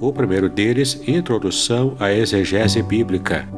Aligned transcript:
o 0.00 0.12
primeiro 0.12 0.48
deles, 0.48 1.00
Introdução 1.06 1.96
à 1.98 2.12
Exegese 2.12 2.82
Bíblica, 2.82 3.48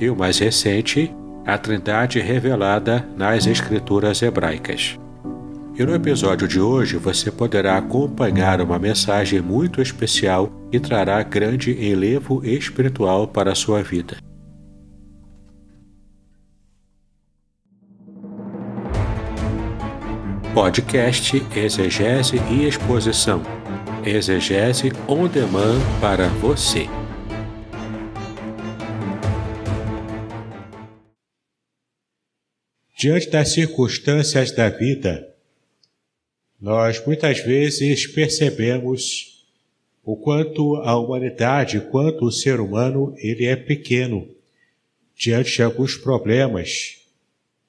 e 0.00 0.08
o 0.10 0.16
mais 0.16 0.38
recente, 0.38 1.14
A 1.46 1.56
Trindade 1.56 2.20
Revelada 2.20 3.06
nas 3.16 3.46
Escrituras 3.46 4.22
Hebraicas. 4.22 4.98
E 5.78 5.84
no 5.84 5.94
episódio 5.94 6.46
de 6.46 6.60
hoje 6.60 6.96
você 6.96 7.30
poderá 7.30 7.78
acompanhar 7.78 8.60
uma 8.60 8.78
mensagem 8.78 9.40
muito 9.40 9.80
especial 9.80 10.50
e 10.72 10.78
trará 10.78 11.22
grande 11.22 11.72
enlevo 11.72 12.44
espiritual 12.44 13.28
para 13.28 13.52
a 13.52 13.54
sua 13.54 13.82
vida. 13.82 14.16
Podcast 20.52 21.46
Exegese 21.54 22.42
e 22.50 22.66
Exposição 22.66 23.57
Exegese 24.08 24.90
on 25.06 25.28
demand 25.28 25.80
para 26.00 26.28
você. 26.28 26.86
Diante 32.96 33.28
das 33.28 33.50
circunstâncias 33.50 34.50
da 34.50 34.70
vida, 34.70 35.28
nós 36.58 37.04
muitas 37.04 37.40
vezes 37.40 38.06
percebemos 38.06 39.44
o 40.02 40.16
quanto 40.16 40.76
a 40.76 40.98
humanidade, 40.98 41.78
quanto 41.78 42.24
o 42.24 42.32
ser 42.32 42.60
humano, 42.60 43.14
ele 43.18 43.44
é 43.44 43.56
pequeno 43.56 44.26
diante 45.14 45.54
de 45.56 45.62
alguns 45.62 45.98
problemas 45.98 46.96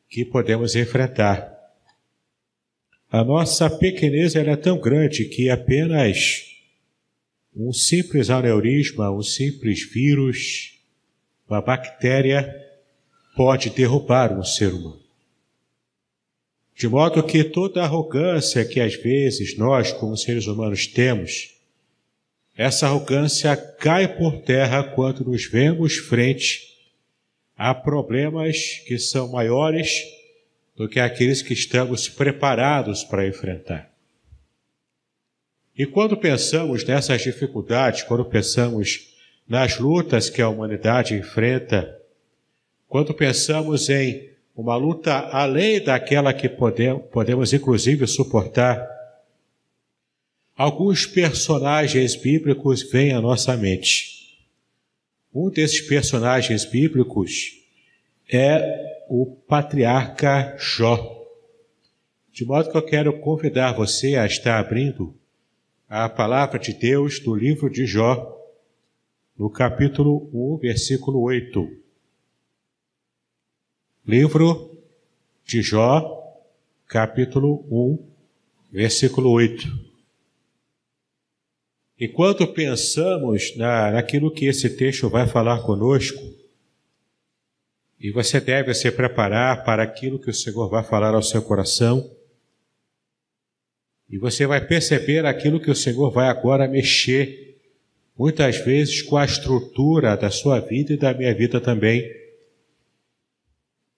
que 0.09 0.23
podemos 0.23 0.73
enfrentar. 0.73 1.48
A 3.11 3.23
nossa 3.23 3.67
pequenez 3.67 4.35
é 4.35 4.55
tão 4.55 4.77
grande 4.77 5.25
que 5.25 5.49
apenas 5.49 6.45
um 7.55 7.73
simples 7.73 8.29
aneurisma, 8.29 9.09
um 9.09 9.23
simples 9.23 9.81
vírus, 9.81 10.75
uma 11.49 11.59
bactéria 11.59 12.55
pode 13.35 13.71
derrubar 13.71 14.31
um 14.37 14.43
ser 14.43 14.71
humano. 14.71 15.01
De 16.75 16.87
modo 16.87 17.23
que 17.23 17.43
toda 17.43 17.81
arrogância 17.81 18.63
que 18.63 18.79
às 18.79 18.93
vezes 18.93 19.57
nós, 19.57 19.91
como 19.91 20.15
seres 20.15 20.45
humanos, 20.45 20.85
temos, 20.85 21.55
essa 22.55 22.85
arrogância 22.85 23.57
cai 23.57 24.07
por 24.19 24.43
terra 24.43 24.83
quando 24.83 25.25
nos 25.25 25.45
vemos 25.45 25.95
frente 25.97 26.61
a 27.57 27.73
problemas 27.73 28.83
que 28.85 28.99
são 28.99 29.31
maiores 29.31 30.18
do 30.79 30.87
que 30.87 30.97
aqueles 30.97 31.41
que 31.41 31.53
estamos 31.53 32.07
preparados 32.07 33.03
para 33.03 33.27
enfrentar. 33.27 33.91
E 35.77 35.85
quando 35.85 36.15
pensamos 36.15 36.85
nessas 36.85 37.21
dificuldades, 37.21 38.03
quando 38.03 38.23
pensamos 38.23 39.13
nas 39.45 39.77
lutas 39.77 40.29
que 40.29 40.41
a 40.41 40.47
humanidade 40.47 41.15
enfrenta, 41.15 41.99
quando 42.87 43.13
pensamos 43.13 43.89
em 43.89 44.29
uma 44.55 44.77
luta 44.77 45.11
além 45.33 45.83
daquela 45.83 46.33
que 46.33 46.47
podemos, 46.47 47.03
podemos 47.11 47.51
inclusive 47.51 48.07
suportar, 48.07 48.87
alguns 50.55 51.05
personagens 51.05 52.15
bíblicos 52.15 52.89
vêm 52.89 53.11
à 53.11 53.19
nossa 53.19 53.57
mente. 53.57 54.39
Um 55.35 55.49
desses 55.49 55.81
personagens 55.81 56.63
bíblicos 56.63 57.51
é 58.31 58.98
o 59.09 59.25
patriarca 59.47 60.55
Jó. 60.59 61.25
De 62.31 62.45
modo 62.45 62.71
que 62.71 62.77
eu 62.77 62.85
quero 62.85 63.19
convidar 63.19 63.73
você 63.73 64.15
a 64.15 64.25
estar 64.25 64.59
abrindo 64.59 65.15
a 65.89 66.07
palavra 66.07 66.59
de 66.59 66.73
Deus 66.73 67.19
do 67.19 67.33
livro 67.33 67.69
de 67.69 67.87
Jó, 67.87 68.37
no 69.35 69.49
capítulo 69.49 70.29
1, 70.31 70.57
versículo 70.57 71.21
8. 71.21 71.67
Livro 74.05 74.77
de 75.43 75.63
Jó, 75.63 76.37
capítulo 76.87 77.65
1, 77.71 78.07
versículo 78.71 79.31
8. 79.31 79.89
Enquanto 81.99 82.47
pensamos 82.53 83.57
na, 83.57 83.91
naquilo 83.91 84.31
que 84.31 84.45
esse 84.45 84.69
texto 84.69 85.09
vai 85.09 85.27
falar 85.27 85.63
conosco, 85.63 86.28
e 87.99 88.11
você 88.11 88.39
deve 88.39 88.73
se 88.73 88.89
preparar 88.91 89.63
para 89.65 89.83
aquilo 89.83 90.19
que 90.19 90.29
o 90.29 90.33
Senhor 90.33 90.69
vai 90.69 90.83
falar 90.83 91.13
ao 91.13 91.21
seu 91.21 91.41
coração. 91.41 92.09
E 94.09 94.17
você 94.17 94.47
vai 94.47 94.65
perceber 94.65 95.25
aquilo 95.25 95.59
que 95.59 95.69
o 95.69 95.75
Senhor 95.75 96.09
vai 96.09 96.29
agora 96.29 96.67
mexer, 96.67 97.57
muitas 98.17 98.57
vezes 98.57 99.01
com 99.01 99.17
a 99.17 99.25
estrutura 99.25 100.15
da 100.15 100.31
sua 100.31 100.59
vida 100.59 100.93
e 100.93 100.97
da 100.97 101.13
minha 101.13 101.33
vida 101.35 101.59
também. 101.59 102.09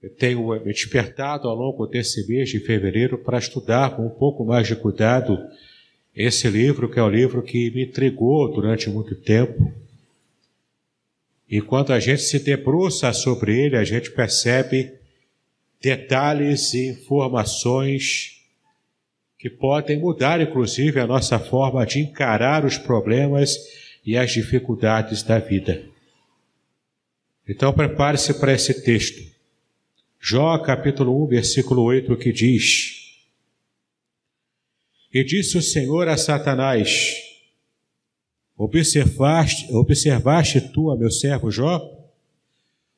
Eu 0.02 0.10
tenho 0.10 0.48
me 0.66 0.74
despertado 0.74 1.48
ao 1.48 1.56
longo 1.56 1.86
desse 1.86 2.28
mês 2.28 2.50
de 2.50 2.60
fevereiro 2.60 3.20
para 3.20 3.38
estudar 3.38 3.96
com 3.96 4.08
um 4.08 4.10
pouco 4.10 4.44
mais 4.44 4.68
de 4.68 4.76
cuidado 4.76 5.38
esse 6.14 6.50
livro, 6.50 6.90
que 6.90 7.00
é 7.00 7.04
o 7.04 7.10
livro 7.10 7.44
que 7.44 7.70
me 7.70 7.86
intrigou 7.86 8.52
durante 8.52 8.90
muito 8.90 9.16
tempo. 9.16 9.72
E 11.52 11.60
quando 11.60 11.92
a 11.92 12.00
gente 12.00 12.22
se 12.22 12.40
debruça 12.40 13.12
sobre 13.12 13.66
ele, 13.66 13.76
a 13.76 13.84
gente 13.84 14.10
percebe 14.12 14.94
detalhes 15.82 16.74
e 16.74 16.88
informações 16.88 18.42
que 19.38 19.50
podem 19.50 20.00
mudar, 20.00 20.40
inclusive, 20.40 20.98
a 20.98 21.06
nossa 21.06 21.38
forma 21.38 21.86
de 21.86 22.00
encarar 22.00 22.64
os 22.64 22.78
problemas 22.78 23.58
e 24.06 24.16
as 24.16 24.32
dificuldades 24.32 25.24
da 25.24 25.40
vida. 25.40 25.84
Então, 27.46 27.74
prepare-se 27.74 28.36
para 28.36 28.54
esse 28.54 28.82
texto. 28.82 29.22
Jó, 30.22 30.58
capítulo 30.60 31.22
1, 31.26 31.28
versículo 31.28 31.84
8, 31.84 32.16
que 32.16 32.32
diz: 32.32 33.18
E 35.14 35.22
disse 35.22 35.58
o 35.58 35.62
Senhor 35.62 36.08
a 36.08 36.16
Satanás: 36.16 37.31
Observaste, 38.64 39.74
observaste 39.74 40.62
tu 40.62 40.92
a 40.92 40.96
meu 40.96 41.10
servo 41.10 41.50
Jó? 41.50 41.80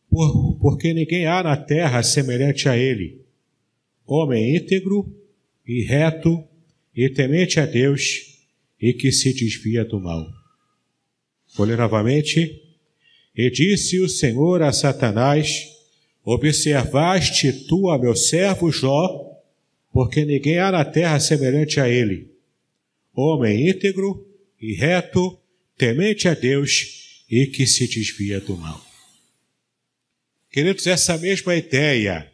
Por, 0.09 0.57
porque 0.59 0.93
ninguém 0.93 1.25
há 1.25 1.41
na 1.41 1.55
terra 1.55 2.03
semelhante 2.03 2.67
a 2.67 2.77
ele, 2.77 3.21
homem 4.05 4.57
íntegro 4.57 5.09
e 5.65 5.81
reto 5.83 6.43
e 6.93 7.09
temente 7.09 7.61
a 7.61 7.65
Deus 7.65 8.41
e 8.77 8.91
que 8.91 9.09
se 9.09 9.33
desvia 9.33 9.85
do 9.85 10.01
mal. 10.01 10.27
Vou 11.55 11.65
ler 11.65 11.77
novamente. 11.77 12.61
E 13.33 13.49
disse 13.49 14.01
o 14.01 14.09
Senhor 14.09 14.61
a 14.61 14.73
Satanás: 14.73 15.65
Observaste 16.25 17.53
tu 17.67 17.89
a 17.89 17.97
meu 17.97 18.17
servo 18.17 18.69
Jó, 18.69 19.31
porque 19.93 20.25
ninguém 20.25 20.59
há 20.59 20.73
na 20.73 20.83
terra 20.83 21.21
semelhante 21.21 21.79
a 21.79 21.87
ele, 21.87 22.29
homem 23.15 23.69
íntegro 23.69 24.27
e 24.59 24.73
reto 24.73 25.39
temente 25.83 26.29
a 26.29 26.33
Deus 26.33 27.25
e 27.29 27.45
que 27.45 27.67
se 27.67 27.85
desvia 27.89 28.39
do 28.39 28.55
mal. 28.55 28.81
Queridos, 30.49 30.87
essa 30.87 31.17
mesma 31.17 31.57
ideia, 31.57 32.31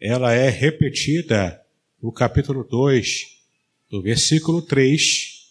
ela 0.00 0.32
é 0.32 0.48
repetida 0.48 1.60
no 2.02 2.10
capítulo 2.10 2.64
2, 2.64 3.26
no 3.92 4.00
versículo 4.00 4.62
3, 4.62 5.50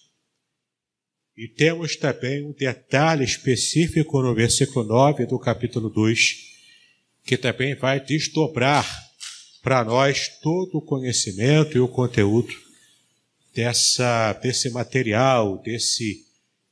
e 1.38 1.48
temos 1.48 1.96
também 1.96 2.44
um 2.44 2.54
detalhe 2.54 3.24
específico 3.24 4.24
no 4.24 4.34
versículo 4.34 4.84
9 4.84 5.28
do 5.28 5.38
capítulo 5.38 5.92
2, 5.92 6.38
que 7.24 7.38
também 7.38 7.76
vai 7.76 8.04
desdobrar 8.04 8.84
para 9.62 9.84
nós 9.84 10.28
todo 10.42 10.80
o 10.80 10.82
conhecimento 10.82 11.78
e 11.78 11.80
o 11.80 11.88
conteúdo 11.88 12.52
dessa, 13.54 14.34
desse 14.42 14.72
material, 14.72 15.62
desse 15.62 16.28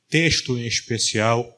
texto 0.09 0.57
em 0.57 0.65
especial, 0.65 1.53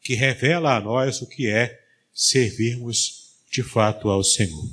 que 0.00 0.14
revela 0.14 0.76
a 0.76 0.80
nós 0.80 1.20
o 1.20 1.26
que 1.26 1.48
é 1.48 1.80
servirmos 2.12 3.34
de 3.50 3.62
fato 3.62 4.08
ao 4.08 4.22
Senhor. 4.22 4.70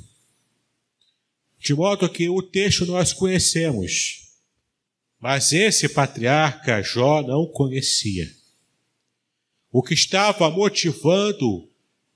De 1.58 1.74
modo 1.74 2.08
que 2.08 2.28
o 2.28 2.42
texto 2.42 2.84
nós 2.86 3.12
conhecemos, 3.12 4.24
mas 5.18 5.52
esse 5.52 5.88
patriarca 5.88 6.82
Jó 6.82 7.22
não 7.22 7.46
conhecia. 7.46 8.30
O 9.72 9.82
que 9.82 9.94
estava 9.94 10.50
motivando 10.50 11.68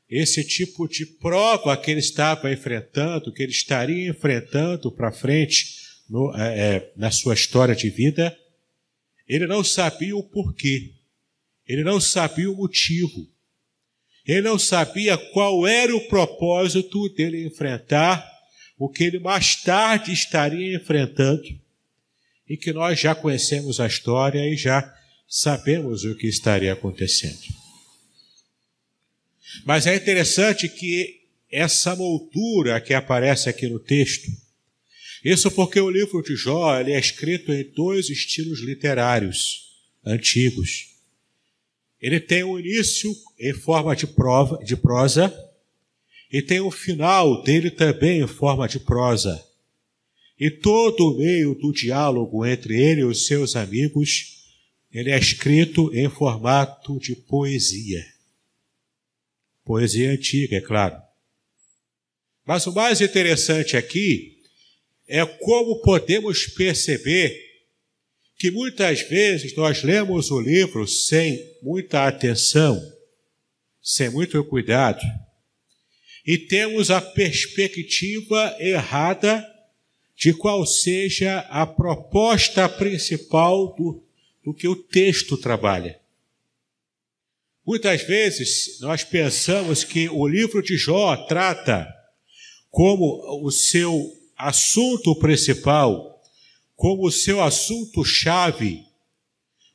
esse 0.09 0.45
tipo 0.45 0.87
de 0.87 1.05
prova 1.05 1.77
que 1.77 1.91
ele 1.91 2.01
estava 2.01 2.53
enfrentando, 2.53 3.33
que 3.33 3.43
ele 3.43 3.53
estaria 3.53 4.09
enfrentando 4.09 4.93
para 4.93 5.11
frente 5.11 5.77
no, 6.09 6.35
é, 6.37 6.59
é, 6.59 6.93
na 6.97 7.11
sua 7.11 7.35
história 7.35 7.75
de 7.75 7.91
vida, 7.91 8.39
ele 9.27 9.47
não 9.47 9.63
sabia 9.63 10.17
o 10.17 10.23
porquê, 10.23 10.93
ele 11.69 11.85
não 11.85 12.01
sabia 12.01 12.51
o 12.51 12.57
motivo, 12.57 13.29
ele 14.27 14.43
não 14.43 14.59
sabia 14.59 15.17
qual 15.17 15.67
era 15.67 15.95
o 15.95 16.09
propósito 16.09 17.09
dele 17.11 17.47
enfrentar 17.47 18.27
o 18.79 18.89
que 18.89 19.05
ele 19.05 19.19
mais 19.19 19.57
tarde 19.57 20.13
estaria 20.13 20.77
enfrentando 20.77 21.45
e 22.49 22.57
que 22.57 22.73
nós 22.73 22.99
já 22.99 23.15
conhecemos 23.15 23.81
a 23.81 23.87
história 23.87 24.41
e 24.49 24.57
já 24.57 24.95
sabemos 25.29 26.05
o 26.05 26.17
que 26.17 26.27
estaria 26.27 26.73
acontecendo. 26.73 27.39
Mas 29.65 29.87
é 29.87 29.95
interessante 29.95 30.69
que 30.69 31.19
essa 31.51 31.97
moldura 31.97 32.81
que 32.81 32.95
aparece 32.95 33.49
aqui 33.49 33.67
no 33.67 33.79
texto, 33.79 34.31
isso 35.25 35.51
porque 35.51 35.81
o 35.81 35.91
livro 35.91 36.23
de 36.23 36.37
Jó 36.37 36.79
é 36.81 36.99
escrito 36.99 37.53
em 37.53 37.65
dois 37.73 38.09
estilos 38.09 38.61
literários 38.61 39.69
antigos. 40.05 40.98
Ele 42.01 42.21
tem 42.21 42.45
um 42.45 42.59
início 42.59 43.15
em 43.39 43.53
forma 43.53 43.95
de, 43.97 44.07
prova, 44.07 44.63
de 44.65 44.77
prosa 44.77 45.35
e 46.33 46.41
tem 46.41 46.61
o 46.61 46.71
final 46.71 47.43
dele 47.43 47.71
também 47.71 48.21
em 48.21 48.27
forma 48.27 48.69
de 48.69 48.79
prosa. 48.79 49.45
E 50.39 50.51
todo 50.51 51.09
o 51.09 51.19
meio 51.19 51.55
do 51.55 51.73
diálogo 51.73 52.47
entre 52.47 52.81
ele 52.81 53.01
e 53.01 53.05
os 53.05 53.27
seus 53.27 53.57
amigos, 53.57 54.45
ele 54.93 55.11
é 55.11 55.19
escrito 55.19 55.93
em 55.93 56.09
formato 56.09 56.99
de 57.01 57.17
poesia. 57.17 58.05
Poesia 59.65 60.13
antiga, 60.13 60.57
é 60.57 60.61
claro. 60.61 60.97
Mas 62.47 62.67
o 62.67 62.73
mais 62.73 63.01
interessante 63.01 63.77
aqui 63.77 64.39
é 65.09 65.25
como 65.27 65.81
podemos 65.83 66.47
perceber 66.47 67.48
que 68.39 68.51
muitas 68.51 69.03
vezes 69.03 69.55
nós 69.57 69.83
lemos 69.83 70.31
o 70.31 70.41
livro 70.41 70.87
sem 70.87 71.57
muita 71.63 72.07
atenção, 72.07 72.81
sem 73.83 74.09
muito 74.11 74.43
cuidado 74.45 75.03
e 76.29 76.37
temos 76.37 76.91
a 76.91 77.01
perspectiva 77.01 78.55
errada 78.61 79.43
de 80.15 80.35
qual 80.35 80.67
seja 80.67 81.39
a 81.49 81.67
proposta 81.67 82.69
principal 82.69 83.75
do, 83.75 84.05
do 84.45 84.53
que 84.53 84.69
o 84.69 84.77
texto 84.77 85.39
trabalha. 85.39 85.99
Muitas 87.67 88.03
vezes 88.03 88.79
nós 88.81 89.03
pensamos 89.05 89.85
que 89.85 90.07
o 90.11 90.29
livro 90.29 90.63
de 90.63 90.77
Jó 90.77 91.17
trata 91.17 91.89
como 92.71 93.43
o 93.43 93.51
seu 93.51 94.13
assunto 94.37 95.19
principal, 95.19 96.18
como 96.79 97.11
seu 97.11 97.43
assunto 97.43 98.05
chave, 98.05 98.85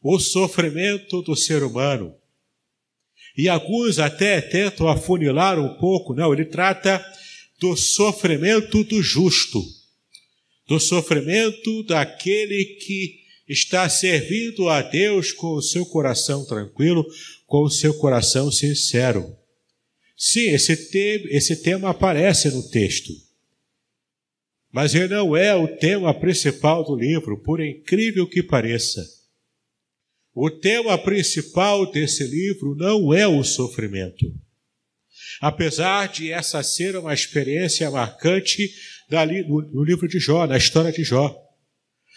o 0.02 0.18
sofrimento 0.18 1.22
do 1.22 1.36
ser 1.36 1.62
humano. 1.62 2.16
E 3.38 3.50
alguns 3.50 4.00
até 4.00 4.40
tentam 4.40 4.88
afunilar 4.88 5.60
um 5.60 5.78
pouco, 5.78 6.14
não, 6.14 6.32
ele 6.32 6.46
trata 6.46 7.06
do 7.60 7.76
sofrimento 7.76 8.86
do 8.86 9.04
justo, 9.04 9.62
do 10.66 10.80
sofrimento 10.80 11.84
daquele 11.84 12.64
que 12.80 13.20
está 13.50 13.90
servindo 13.90 14.70
a 14.70 14.82
Deus 14.82 15.34
com 15.34 15.56
o 15.56 15.62
seu 15.62 15.86
coração 15.86 16.46
tranquilo, 16.46 17.06
com 17.46 17.64
o 17.64 17.70
seu 17.70 17.94
coração 17.96 18.50
sincero. 18.50 19.36
Sim, 20.16 20.52
esse, 20.52 20.90
te 20.90 21.28
esse 21.32 21.58
tema 21.64 21.90
aparece 21.90 22.50
no 22.50 22.64
texto. 22.70 23.12
Mas 24.74 24.96
ele 24.96 25.10
não 25.10 25.38
é 25.38 25.54
o 25.54 25.68
tema 25.68 26.20
principal 26.20 26.84
do 26.84 26.96
livro, 26.96 27.38
por 27.44 27.62
incrível 27.62 28.28
que 28.28 28.42
pareça. 28.42 29.06
O 30.34 30.50
tema 30.50 30.98
principal 30.98 31.92
desse 31.92 32.24
livro 32.24 32.76
não 32.76 33.14
é 33.14 33.28
o 33.28 33.44
sofrimento. 33.44 34.26
Apesar 35.40 36.08
de 36.08 36.32
essa 36.32 36.64
ser 36.64 36.96
uma 36.96 37.14
experiência 37.14 37.92
marcante 37.92 38.74
dali, 39.08 39.44
no, 39.44 39.62
no 39.62 39.84
livro 39.84 40.08
de 40.08 40.18
Jó, 40.18 40.48
na 40.48 40.58
história 40.58 40.92
de 40.92 41.04
Jó. 41.04 41.40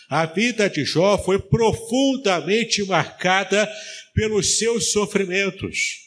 A 0.08 0.24
vida 0.24 0.70
de 0.70 0.82
Jó 0.82 1.18
foi 1.18 1.38
profundamente 1.38 2.82
marcada 2.86 3.68
pelos 4.14 4.56
seus 4.56 4.92
sofrimentos. 4.92 6.05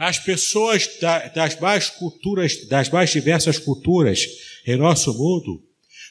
As 0.00 0.18
pessoas 0.18 0.88
das 1.34 1.60
mais 1.60 1.90
culturas, 1.90 2.66
das 2.66 2.88
mais 2.88 3.10
diversas 3.10 3.58
culturas 3.58 4.26
em 4.66 4.76
nosso 4.76 5.12
mundo, 5.12 5.62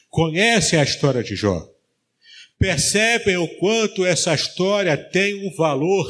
conhecem 0.08 0.78
a 0.78 0.84
história 0.84 1.22
de 1.22 1.34
Jó 1.34 1.68
percebem 2.60 3.38
o 3.38 3.48
quanto 3.56 4.04
essa 4.04 4.34
história 4.34 4.94
tem 4.94 5.48
um 5.48 5.56
valor 5.56 6.06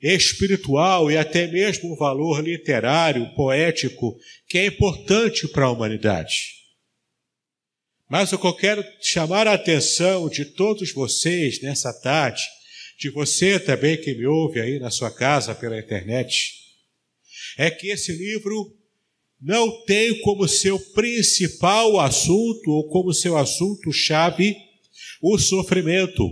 espiritual 0.00 1.10
e 1.10 1.18
até 1.18 1.48
mesmo 1.48 1.92
um 1.92 1.96
valor 1.96 2.40
literário, 2.44 3.34
poético, 3.34 4.16
que 4.48 4.58
é 4.58 4.66
importante 4.66 5.48
para 5.48 5.64
a 5.64 5.70
humanidade. 5.70 6.54
Mas 8.08 8.32
o 8.32 8.38
que 8.38 8.46
eu 8.46 8.54
quero 8.54 8.84
chamar 9.00 9.48
a 9.48 9.54
atenção 9.54 10.28
de 10.28 10.44
todos 10.44 10.92
vocês 10.92 11.60
nessa 11.60 11.92
tarde, 11.92 12.42
de 12.96 13.10
você 13.10 13.58
também 13.58 13.96
que 13.96 14.14
me 14.14 14.26
ouve 14.26 14.60
aí 14.60 14.78
na 14.78 14.90
sua 14.90 15.10
casa 15.10 15.56
pela 15.56 15.76
internet, 15.76 16.63
é 17.56 17.70
que 17.70 17.88
esse 17.88 18.12
livro 18.12 18.76
não 19.40 19.84
tem 19.84 20.20
como 20.20 20.48
seu 20.48 20.78
principal 20.78 22.00
assunto 22.00 22.70
ou 22.70 22.88
como 22.88 23.12
seu 23.12 23.36
assunto 23.36 23.92
chave 23.92 24.56
o 25.20 25.38
sofrimento. 25.38 26.30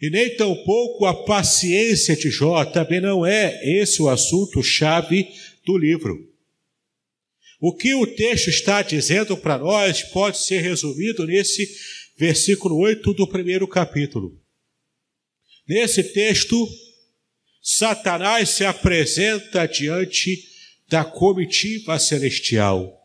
E 0.00 0.10
nem 0.10 0.36
tampouco 0.36 1.04
a 1.04 1.24
paciência 1.24 2.16
de 2.16 2.30
Jó 2.30 2.64
também 2.64 3.00
não 3.00 3.24
é 3.24 3.60
esse 3.80 4.02
o 4.02 4.08
assunto 4.08 4.62
chave 4.62 5.28
do 5.64 5.78
livro. 5.78 6.28
O 7.60 7.72
que 7.72 7.94
o 7.94 8.06
texto 8.06 8.48
está 8.48 8.82
dizendo 8.82 9.36
para 9.36 9.58
nós 9.58 10.02
pode 10.02 10.38
ser 10.38 10.60
resumido 10.60 11.24
nesse 11.24 11.68
versículo 12.16 12.76
8 12.78 13.14
do 13.14 13.26
primeiro 13.26 13.68
capítulo. 13.68 14.36
Nesse 15.68 16.02
texto, 16.02 16.68
Satanás 17.62 18.50
se 18.50 18.64
apresenta 18.64 19.68
diante 19.68 20.48
da 20.88 21.04
comitiva 21.04 21.96
celestial. 21.96 22.98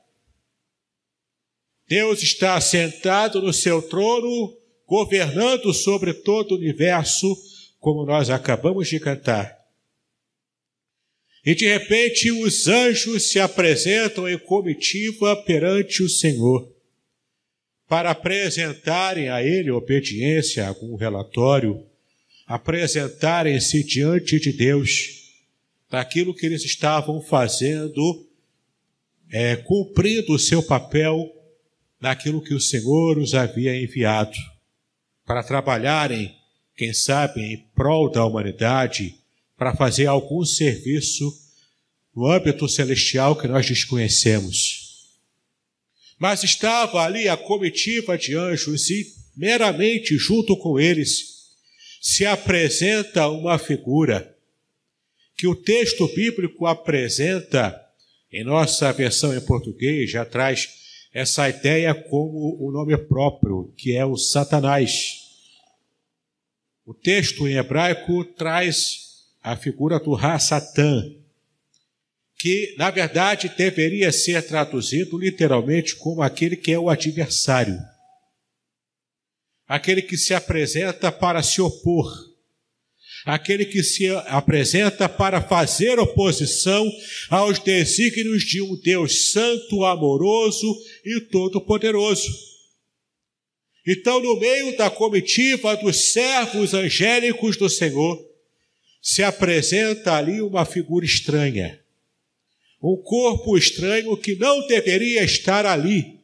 Deus 1.88 2.24
está 2.24 2.60
sentado 2.60 3.40
no 3.40 3.54
seu 3.54 3.82
trono, 3.84 4.58
governando 4.86 5.72
sobre 5.74 6.12
todo 6.12 6.54
o 6.54 6.58
universo, 6.58 7.38
como 7.80 8.04
nós 8.04 8.32
acabamos 8.32 8.90
de 8.90 9.00
cantar. 9.00 9.56
E 11.46 11.54
de 11.54 11.66
repente 11.66 12.32
os 12.32 12.68
anjos 12.68 13.30
se 13.30 13.40
apresentam 13.40 14.28
em 14.28 14.40
comitiva 14.40 15.36
perante 15.44 16.02
o 16.02 16.10
Senhor, 16.10 16.70
para 17.88 18.10
apresentarem 18.10 19.30
a 19.30 19.42
Ele 19.42 19.72
obediência, 19.72 20.68
algum 20.68 20.96
relatório, 20.96 21.87
apresentarem-se 22.48 23.84
diante 23.84 24.40
de 24.40 24.54
Deus 24.54 25.34
daquilo 25.90 26.34
que 26.34 26.46
eles 26.46 26.64
estavam 26.64 27.22
fazendo, 27.22 28.26
é, 29.30 29.58
cumprindo 29.58 30.34
o 30.34 30.40
seu 30.40 30.64
papel 30.64 31.30
naquilo 32.00 32.42
que 32.42 32.54
o 32.54 32.62
Senhor 32.62 33.18
os 33.18 33.34
havia 33.34 33.76
enviado 33.76 34.38
para 35.26 35.44
trabalharem, 35.44 36.34
quem 36.76 36.94
sabe, 36.94 37.42
em 37.42 37.58
prol 37.76 38.10
da 38.10 38.24
humanidade, 38.26 39.16
para 39.58 39.76
fazer 39.76 40.06
algum 40.06 40.46
serviço 40.46 41.34
no 42.16 42.28
âmbito 42.28 42.70
celestial 42.70 43.36
que 43.36 43.48
nós 43.48 43.66
desconhecemos. 43.66 45.10
Mas 46.18 46.44
estava 46.44 47.04
ali 47.04 47.28
a 47.28 47.36
comitiva 47.36 48.18
de 48.18 48.36
anjos 48.36 48.90
e 48.90 49.06
meramente 49.36 50.18
junto 50.18 50.56
com 50.56 50.80
eles 50.80 51.37
se 52.10 52.26
apresenta 52.26 53.28
uma 53.28 53.60
figura 53.60 54.34
que 55.36 55.46
o 55.46 55.54
texto 55.54 56.08
bíblico 56.16 56.66
apresenta 56.66 57.78
Em 58.32 58.46
nossa 58.46 58.94
versão 58.94 59.36
em 59.36 59.42
português 59.42 60.10
já 60.10 60.24
traz 60.24 60.70
essa 61.14 61.50
ideia 61.50 61.94
como 61.94 62.58
o 62.62 62.72
nome 62.72 62.98
próprio, 62.98 63.74
que 63.76 63.94
é 63.94 64.06
o 64.06 64.16
Satanás. 64.16 65.18
O 66.86 66.94
texto 66.94 67.46
em 67.46 67.58
hebraico 67.58 68.24
traz 68.24 69.26
a 69.44 69.58
figura 69.58 70.00
do 70.00 70.14
Ra-Satã, 70.14 71.04
que 72.40 72.74
na 72.78 72.90
verdade 72.90 73.50
deveria 73.50 74.14
ser 74.14 74.48
traduzido 74.48 75.18
literalmente 75.18 75.94
como 75.98 76.22
aquele 76.22 76.56
que 76.56 76.72
é 76.72 76.80
o 76.80 76.90
adversário, 76.90 77.78
aquele 79.68 80.02
que 80.02 80.18
se 80.18 80.34
apresenta 80.34 81.12
para 81.12 81.44
se 81.44 81.62
opor, 81.62 82.08
aquele 83.26 83.66
que 83.66 83.84
se 83.84 84.08
apresenta 84.28 85.10
para 85.10 85.42
fazer 85.42 86.00
oposição 86.00 86.90
aos 87.30 87.60
desígnios 87.60 88.44
de 88.44 88.62
um 88.62 88.80
Deus 88.82 89.32
santo, 89.32 89.84
amoroso 89.84 90.76
e 91.06 91.20
todo-poderoso. 91.22 92.28
Então, 93.86 94.22
no 94.22 94.40
meio 94.40 94.78
da 94.78 94.90
comitiva 94.90 95.76
dos 95.78 96.12
servos 96.12 96.74
angélicos 96.74 97.58
do 97.58 97.70
Senhor, 97.70 98.26
se 99.02 99.24
apresenta 99.24 100.14
ali 100.14 100.42
uma 100.42 100.66
figura 100.66 101.06
estranha 101.06 101.80
um 102.82 102.96
corpo 102.96 103.58
estranho 103.58 104.16
que 104.18 104.36
não 104.36 104.66
deveria 104.68 105.24
estar 105.24 105.66
ali. 105.66 106.17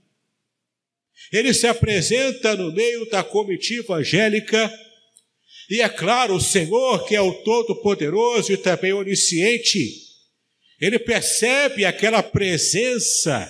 Ele 1.32 1.54
se 1.54 1.68
apresenta 1.68 2.56
no 2.56 2.72
meio 2.72 3.10
da 3.10 3.24
comitiva 3.24 3.96
angélica, 3.96 4.72
e 5.70 5.82
é 5.82 5.90
claro, 5.90 6.36
o 6.36 6.42
Senhor, 6.42 7.06
que 7.08 7.16
é 7.16 7.22
o 7.22 7.34
Todo-Poderoso 7.44 8.52
e 8.52 8.58
também 8.58 8.94
onisciente, 8.94 10.04
ele 10.80 11.00
percebe 11.00 11.86
aquela 11.86 12.22
presença 12.22 13.50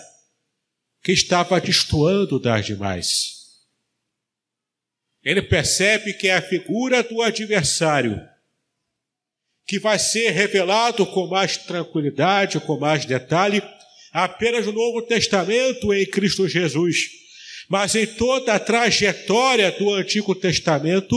que 1.03 1.11
estava 1.11 1.59
destoando 1.59 2.39
das 2.39 2.65
demais. 2.65 3.33
Ele 5.23 5.41
percebe 5.41 6.13
que 6.13 6.27
é 6.27 6.35
a 6.35 6.41
figura 6.41 7.01
do 7.01 7.21
adversário 7.21 8.21
que 9.65 9.79
vai 9.79 9.97
ser 9.97 10.29
revelado 10.31 11.05
com 11.05 11.27
mais 11.27 11.57
tranquilidade, 11.57 12.59
com 12.59 12.77
mais 12.77 13.05
detalhe, 13.05 13.61
apenas 14.11 14.65
no 14.65 14.73
Novo 14.73 15.01
Testamento 15.01 15.93
em 15.93 16.05
Cristo 16.05 16.47
Jesus. 16.47 17.22
Mas 17.69 17.95
em 17.95 18.05
toda 18.05 18.53
a 18.53 18.59
trajetória 18.59 19.71
do 19.71 19.93
Antigo 19.93 20.35
Testamento, 20.35 21.15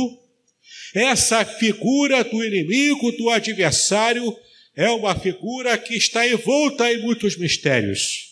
essa 0.95 1.45
figura 1.45 2.25
do 2.25 2.43
inimigo, 2.45 3.13
do 3.13 3.31
adversário, 3.31 4.37
é 4.75 4.91
uma 4.91 5.19
figura 5.19 5.77
que 5.79 5.95
está 5.95 6.27
envolta 6.27 6.93
em 6.93 6.99
muitos 6.99 7.37
mistérios. 7.37 8.27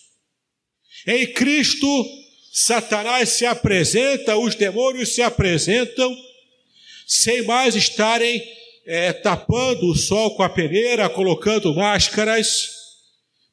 Em 1.06 1.26
Cristo, 1.32 2.06
Satanás 2.52 3.30
se 3.30 3.44
apresenta, 3.44 4.36
os 4.36 4.54
demônios 4.54 5.14
se 5.14 5.22
apresentam, 5.22 6.14
sem 7.06 7.42
mais 7.42 7.74
estarem 7.74 8.42
é, 8.86 9.12
tapando 9.12 9.90
o 9.90 9.94
sol 9.94 10.36
com 10.36 10.42
a 10.42 10.48
peneira, 10.48 11.08
colocando 11.08 11.74
máscaras, 11.74 12.70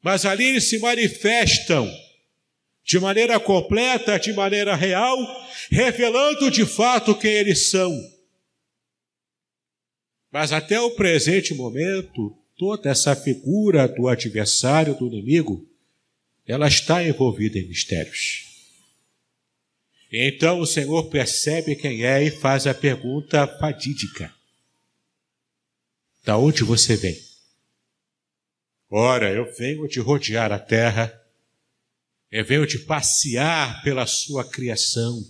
mas 0.02 0.24
ali 0.24 0.44
eles 0.44 0.64
se 0.64 0.78
manifestam 0.78 1.90
de 2.84 2.98
maneira 2.98 3.38
completa, 3.38 4.18
de 4.18 4.32
maneira 4.32 4.74
real, 4.74 5.16
revelando 5.70 6.50
de 6.50 6.66
fato 6.66 7.14
quem 7.14 7.32
eles 7.32 7.70
são. 7.70 7.92
Mas 10.30 10.52
até 10.52 10.80
o 10.80 10.92
presente 10.92 11.54
momento, 11.54 12.36
toda 12.56 12.90
essa 12.90 13.14
figura 13.14 13.86
do 13.86 14.08
adversário, 14.08 14.94
do 14.94 15.06
inimigo, 15.06 15.68
ela 16.46 16.66
está 16.66 17.04
envolvida 17.04 17.58
em 17.58 17.68
mistérios. 17.68 18.52
Então 20.10 20.60
o 20.60 20.66
Senhor 20.66 21.08
percebe 21.08 21.74
quem 21.76 22.04
é 22.04 22.22
e 22.22 22.30
faz 22.30 22.66
a 22.66 22.74
pergunta 22.74 23.46
fadídica: 23.58 24.34
da 26.24 26.36
onde 26.36 26.64
você 26.64 26.96
vem? 26.96 27.18
Ora, 28.90 29.32
eu 29.32 29.50
venho 29.54 29.88
de 29.88 30.00
rodear 30.00 30.52
a 30.52 30.58
terra, 30.58 31.21
eu 32.32 32.44
venho 32.46 32.66
de 32.66 32.78
passear 32.78 33.82
pela 33.82 34.06
sua 34.06 34.42
criação, 34.42 35.22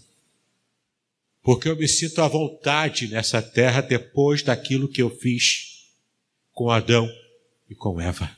porque 1.42 1.68
eu 1.68 1.75
me 1.75 1.88
sinto 1.88 2.23
à 2.23 2.28
vontade 2.28 3.09
nessa 3.09 3.42
terra 3.42 3.80
depois 3.80 4.40
daquilo 4.40 4.88
que 4.88 5.02
eu 5.02 5.11
fiz 5.11 5.90
com 6.52 6.71
Adão 6.71 7.11
e 7.68 7.75
com 7.75 8.00
Eva. 8.00 8.30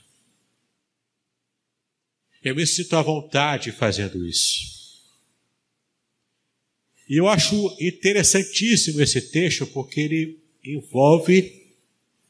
Eu 2.42 2.56
me 2.56 2.66
sinto 2.66 2.96
à 2.96 3.02
vontade 3.02 3.70
fazendo 3.70 4.26
isso. 4.26 4.72
E 7.06 7.20
eu 7.20 7.28
acho 7.28 7.76
interessantíssimo 7.78 8.98
esse 9.02 9.30
texto 9.30 9.66
porque 9.66 10.00
ele 10.00 10.42
envolve 10.64 11.62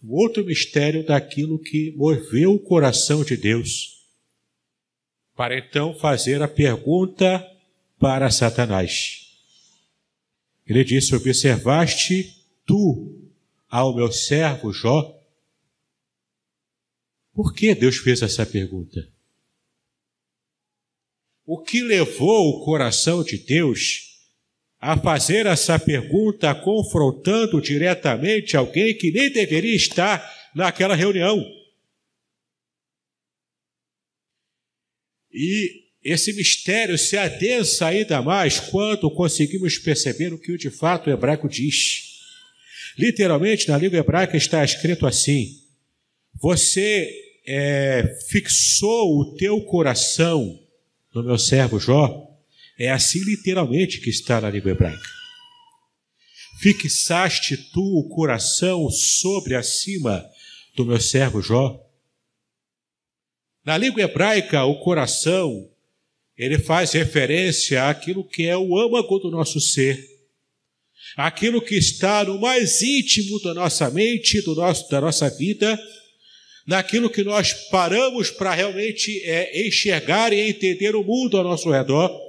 o 0.03 0.21
outro 0.21 0.45
mistério 0.45 1.07
daquilo 1.07 1.61
que 1.61 1.93
moveu 1.93 2.55
o 2.55 2.59
coração 2.59 3.23
de 3.23 3.37
Deus, 3.37 3.94
para 5.37 5.59
então 5.59 5.95
fazer 5.95 6.43
a 6.43 6.49
pergunta 6.49 7.45
para 7.99 8.31
Satanás. 8.31 9.29
Ele 10.67 10.85
disse: 10.85 11.15
Observaste 11.15 12.35
tu 12.65 13.31
ao 13.69 13.95
meu 13.95 14.11
servo 14.11 14.73
Jó? 14.73 15.15
Por 17.33 17.53
que 17.53 17.75
Deus 17.75 17.97
fez 17.97 18.23
essa 18.23 18.47
pergunta? 18.47 19.09
O 21.45 21.61
que 21.61 21.83
levou 21.83 22.51
o 22.51 22.65
coração 22.65 23.23
de 23.23 23.37
Deus 23.37 24.15
a 24.87 24.99
fazer 24.99 25.47
essa 25.47 25.79
pergunta 25.79 26.55
confrontando 26.55 27.59
diretamente 27.59 28.55
alguém 28.55 28.95
que 28.95 29.11
nem 29.11 29.33
deveria 29.33 29.75
estar 29.75 30.23
naquela 30.55 30.95
reunião. 30.95 31.43
E 35.35 35.85
esse 36.05 36.33
mistério 36.35 36.97
se 36.97 37.17
adensa 37.17 37.87
ainda 37.87 38.23
mais 38.23 38.61
quando 38.61 39.11
conseguimos 39.11 39.79
perceber 39.79 40.33
o 40.33 40.39
que 40.39 40.57
de 40.57 40.71
fato 40.71 41.09
o 41.09 41.13
hebraico 41.13 41.49
diz. 41.49 42.13
Literalmente, 42.97 43.69
na 43.69 43.77
língua 43.77 43.99
hebraica 43.99 44.37
está 44.37 44.63
escrito 44.63 45.07
assim: 45.07 45.49
Você 46.41 47.11
é, 47.47 48.17
fixou 48.29 49.19
o 49.19 49.37
teu 49.37 49.61
coração 49.63 50.61
no 51.13 51.25
meu 51.25 51.39
servo 51.39 51.81
Jó, 51.81 52.29
é 52.79 52.91
assim 52.91 53.21
literalmente 53.25 54.01
que 54.01 54.11
está 54.11 54.41
na 54.41 54.51
língua 54.51 54.71
hebraica. 54.71 55.09
Fixaste 56.61 57.57
tu 57.73 57.83
o 57.83 58.09
coração 58.09 58.89
sobre 58.91 59.55
acima 59.55 60.25
do 60.77 60.85
meu 60.85 61.01
servo 61.01 61.43
Jó? 61.43 61.84
Na 63.65 63.79
língua 63.79 64.03
hebraica, 64.03 64.65
o 64.65 64.79
coração, 64.81 65.69
ele 66.37 66.59
faz 66.59 66.93
referência 66.93 67.89
àquilo 67.89 68.23
que 68.23 68.47
é 68.47 68.57
o 68.57 68.79
âmago 68.79 69.19
do 69.19 69.31
nosso 69.31 69.61
ser, 69.61 69.99
aquilo 71.17 71.63
que 71.63 71.77
está 71.77 72.25
no 72.25 72.41
mais 72.41 72.83
íntimo 72.83 73.41
da 73.41 73.55
nossa 73.55 73.91
mente, 73.91 74.43
do 74.43 74.55
nosso, 74.55 74.89
da 74.91 75.01
nossa 75.01 75.31
vida, 75.31 75.81
naquilo 76.67 77.09
que 77.09 77.23
nós 77.23 77.53
paramos 77.71 78.31
para 78.31 78.55
realmente 78.55 79.21
é, 79.23 79.67
enxergar 79.67 80.33
e 80.33 80.41
entender 80.41 80.95
o 80.95 81.05
mundo 81.05 81.37
ao 81.39 81.45
nosso 81.45 81.71
redor 81.71 82.25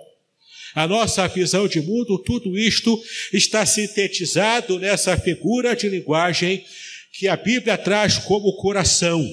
a 0.75 0.85
nossa 0.85 1.25
visão 1.29 1.69
de 1.69 1.79
mundo, 1.79 2.19
tudo 2.19 2.57
isto 2.57 3.01
está 3.31 3.65
sintetizado 3.65 4.77
nessa 4.77 5.17
figura 5.17 5.73
de 5.73 5.87
linguagem 5.87 6.65
que 7.13 7.29
a 7.29 7.37
Bíblia 7.37 7.77
traz 7.77 8.17
como 8.17 8.57
coração. 8.57 9.25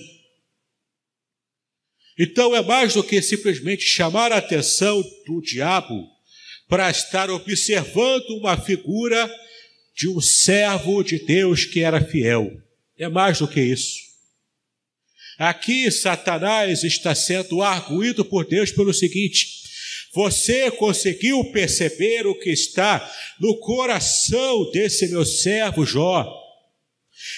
Então 2.19 2.55
é 2.55 2.63
mais 2.63 2.95
do 2.95 3.03
que 3.03 3.21
simplesmente 3.23 3.85
chamar 3.85 4.33
a 4.33 4.39
atenção 4.39 5.03
do 5.27 5.41
diabo 5.41 6.07
para 6.69 6.91
estar 6.91 7.31
observando 7.31 8.31
uma 8.39 8.57
figura 8.57 9.31
de 9.95 10.09
um 10.09 10.21
servo 10.21 11.03
de 11.03 11.19
Deus 11.19 11.65
que 11.65 11.81
era 11.81 12.05
fiel. 12.05 12.51
É 12.99 13.09
mais 13.09 13.39
do 13.39 13.49
que 13.49 13.61
isso. 13.61 14.13
Aqui 15.39 15.91
Satanás 15.91 16.85
está 16.85 17.15
sendo 17.15 17.63
arguído 17.63 18.25
por 18.25 18.47
Deus 18.47 18.71
pelo 18.71 18.93
seguinte: 18.93 19.49
você 20.15 20.71
conseguiu 20.71 21.43
perceber 21.53 22.27
o 22.27 22.39
que 22.39 22.51
está 22.51 23.11
no 23.41 23.59
coração 23.59 24.71
desse 24.71 25.09
meu 25.09 25.25
servo 25.25 25.87
Jó? 25.87 26.31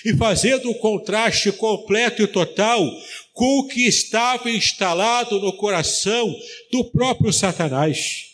E 0.04 0.16
fazendo 0.16 0.70
um 0.70 0.74
contraste 0.74 1.52
completo 1.52 2.22
e 2.22 2.26
total 2.26 2.84
com 3.34 3.58
o 3.58 3.66
que 3.66 3.84
estava 3.86 4.48
instalado 4.48 5.40
no 5.40 5.52
coração 5.56 6.32
do 6.70 6.84
próprio 6.84 7.32
Satanás. 7.32 8.30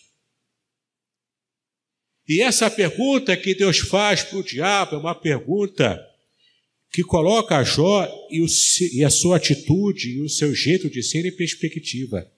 E 2.29 2.43
essa 2.43 2.71
pergunta 2.71 3.35
que 3.37 3.55
Deus 3.55 3.79
faz 3.79 4.23
para 4.23 4.39
o 4.39 4.45
diabo 4.45 4.97
é 4.97 4.99
uma 4.99 5.15
pergunta 5.15 6.07
que 6.93 7.03
coloca 7.03 7.57
a 7.57 7.65
Jó 7.65 8.07
e, 8.31 8.43
o, 8.43 8.47
e 8.93 9.03
a 9.03 9.09
sua 9.09 9.39
atitude 9.39 10.11
e 10.11 10.21
o 10.21 10.29
seu 10.29 10.55
jeito 10.55 10.91
de 10.91 11.03
ser 11.03 11.25
em 11.25 11.35
perspectiva. 11.35 12.31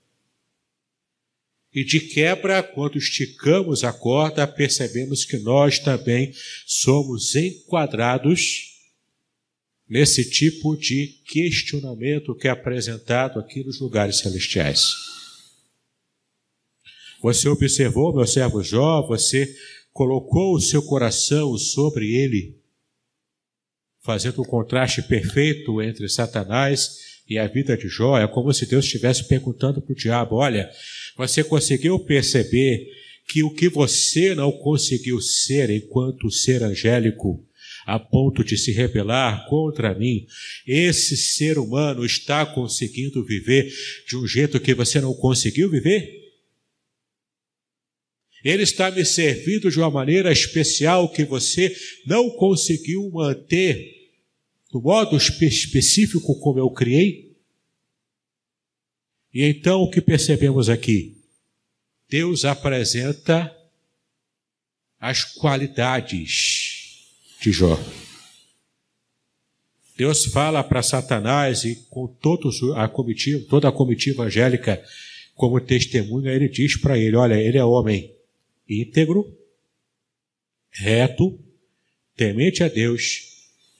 E 1.74 1.82
de 1.82 1.98
quebra, 1.98 2.62
quando 2.62 2.96
esticamos 2.96 3.82
a 3.82 3.92
corda, 3.92 4.46
percebemos 4.46 5.24
que 5.24 5.38
nós 5.38 5.80
também 5.80 6.32
somos 6.64 7.34
enquadrados 7.34 8.71
nesse 9.88 10.28
tipo 10.28 10.76
de 10.76 11.08
questionamento 11.26 12.34
que 12.34 12.48
é 12.48 12.50
apresentado 12.50 13.38
aqui 13.38 13.62
nos 13.64 13.80
lugares 13.80 14.18
celestiais. 14.18 14.82
Você 17.22 17.48
observou, 17.48 18.14
meu 18.14 18.26
servo 18.26 18.62
Jó, 18.62 19.06
você 19.06 19.54
colocou 19.92 20.54
o 20.54 20.60
seu 20.60 20.82
coração 20.82 21.56
sobre 21.56 22.16
ele, 22.16 22.58
fazendo 24.02 24.42
um 24.42 24.44
contraste 24.44 25.02
perfeito 25.02 25.80
entre 25.80 26.08
Satanás 26.08 27.22
e 27.28 27.38
a 27.38 27.46
vida 27.46 27.76
de 27.76 27.88
Jó. 27.88 28.18
É 28.18 28.26
como 28.26 28.52
se 28.52 28.66
Deus 28.66 28.84
estivesse 28.84 29.28
perguntando 29.28 29.80
para 29.80 29.92
o 29.92 29.96
diabo: 29.96 30.36
Olha, 30.36 30.68
você 31.16 31.44
conseguiu 31.44 31.98
perceber 32.00 32.88
que 33.28 33.42
o 33.42 33.54
que 33.54 33.68
você 33.68 34.34
não 34.34 34.50
conseguiu 34.50 35.20
ser 35.20 35.70
enquanto 35.70 36.30
ser 36.30 36.62
angélico, 36.62 37.46
a 37.86 37.98
ponto 37.98 38.44
de 38.44 38.56
se 38.56 38.72
rebelar 38.72 39.46
contra 39.48 39.94
mim, 39.94 40.26
esse 40.66 41.16
ser 41.16 41.58
humano 41.58 42.04
está 42.04 42.44
conseguindo 42.46 43.24
viver 43.24 43.72
de 44.06 44.16
um 44.16 44.26
jeito 44.26 44.60
que 44.60 44.74
você 44.74 45.00
não 45.00 45.14
conseguiu 45.14 45.70
viver? 45.70 46.20
Ele 48.44 48.64
está 48.64 48.90
me 48.90 49.04
servindo 49.04 49.70
de 49.70 49.78
uma 49.78 49.90
maneira 49.90 50.32
especial 50.32 51.08
que 51.08 51.24
você 51.24 51.74
não 52.06 52.30
conseguiu 52.30 53.08
manter 53.10 54.02
do 54.72 54.80
modo 54.80 55.16
específico 55.16 56.34
como 56.40 56.58
eu 56.58 56.70
criei? 56.70 57.36
E 59.32 59.44
então 59.44 59.82
o 59.82 59.90
que 59.90 60.00
percebemos 60.00 60.68
aqui? 60.68 61.16
Deus 62.08 62.44
apresenta 62.44 63.54
as 64.98 65.24
qualidades 65.24 66.71
de 67.42 67.50
Jó. 67.50 67.76
Deus 69.96 70.26
fala 70.26 70.62
para 70.62 70.82
Satanás 70.82 71.64
e 71.64 71.74
com 71.90 72.06
todos 72.06 72.62
a 72.76 72.88
comitiva, 72.88 73.44
toda 73.48 73.68
a 73.68 73.72
comitiva 73.72 74.24
angélica 74.24 74.82
como 75.34 75.60
testemunha, 75.60 76.30
ele 76.30 76.48
diz 76.48 76.76
para 76.76 76.96
ele: 76.96 77.16
Olha, 77.16 77.34
ele 77.34 77.58
é 77.58 77.64
homem 77.64 78.14
íntegro, 78.68 79.26
reto, 80.70 81.38
temente 82.16 82.62
a 82.62 82.68
Deus 82.68 83.28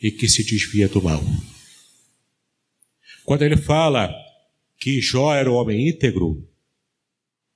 e 0.03 0.11
que 0.11 0.29
se 0.29 0.43
desvia 0.45 0.89
do 0.89 1.01
mal. 1.01 1.23
Quando 3.25 3.43
ele 3.43 3.57
fala 3.57 4.13
que 4.79 5.01
Jó 5.01 5.33
era 5.33 5.51
homem 5.51 5.89
íntegro, 5.89 6.47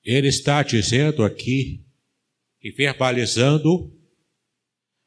ele 0.04 0.28
está 0.28 0.62
dizendo 0.62 1.24
aqui 1.24 1.84
e 2.62 2.70
verbalizando 2.70 3.92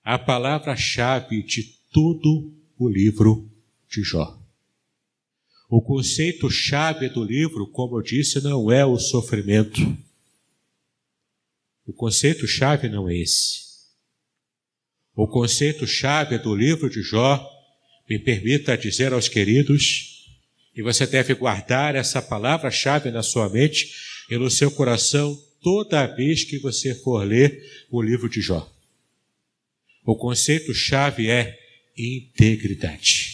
a 0.10 0.18
palavra-chave 0.18 1.44
de 1.44 1.62
todo 1.94 2.52
o 2.80 2.90
livro 2.90 3.48
de 3.88 4.02
Jó. 4.02 4.42
O 5.70 5.84
conceito-chave 5.84 7.10
do 7.10 7.24
livro, 7.24 7.68
como 7.68 7.96
eu 7.96 8.02
disse, 8.02 8.42
não 8.42 8.72
é 8.72 8.84
o 8.84 8.98
sofrimento. 8.98 9.80
O 11.86 11.94
conceito-chave 11.94 12.90
não 12.90 13.08
é 13.08 13.18
esse. 13.18 13.60
O 15.16 15.28
conceito-chave 15.28 16.40
do 16.40 16.56
livro 16.56 16.90
de 16.90 17.04
Jó, 17.04 17.48
me 18.10 18.18
permita 18.18 18.76
dizer 18.76 19.14
aos 19.14 19.28
queridos, 19.28 20.26
e 20.76 20.82
você 20.82 21.06
deve 21.06 21.36
guardar 21.36 21.96
essa 21.96 22.20
palavra-chave 22.20 23.12
na 23.12 23.22
sua 23.22 23.48
mente 23.48 23.94
e 24.28 24.40
no 24.40 24.50
seu 24.50 24.72
coração 24.72 25.40
toda 25.62 26.08
vez 26.08 26.44
que 26.44 26.58
você 26.58 26.96
for 26.96 27.24
ler 27.24 27.86
o 27.92 28.02
livro 28.02 28.28
de 28.28 28.42
Jó. 28.42 28.79
O 30.10 30.16
conceito-chave 30.16 31.30
é 31.30 31.56
integridade. 31.96 33.30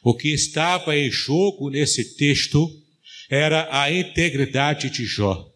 O 0.00 0.14
que 0.14 0.32
estava 0.32 0.96
em 0.96 1.10
jogo 1.10 1.70
nesse 1.70 2.16
texto 2.16 2.70
era 3.28 3.66
a 3.76 3.90
integridade 3.90 4.88
de 4.90 5.04
Jó. 5.04 5.52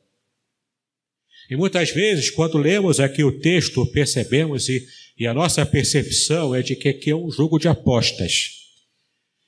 E 1.49 1.55
muitas 1.55 1.93
vezes, 1.93 2.29
quando 2.29 2.59
lemos 2.59 2.99
aqui 2.99 3.23
o 3.23 3.39
texto, 3.39 3.87
percebemos 3.93 4.69
e, 4.69 4.85
e 5.17 5.29
a 5.29 5.33
nossa 5.33 5.65
percepção 5.65 6.57
é 6.57 6.61
de 6.61 6.75
que 6.75 6.89
aqui 6.89 7.11
é 7.11 7.15
um 7.15 7.31
jogo 7.31 7.57
de 7.57 7.69
apostas. 7.69 8.55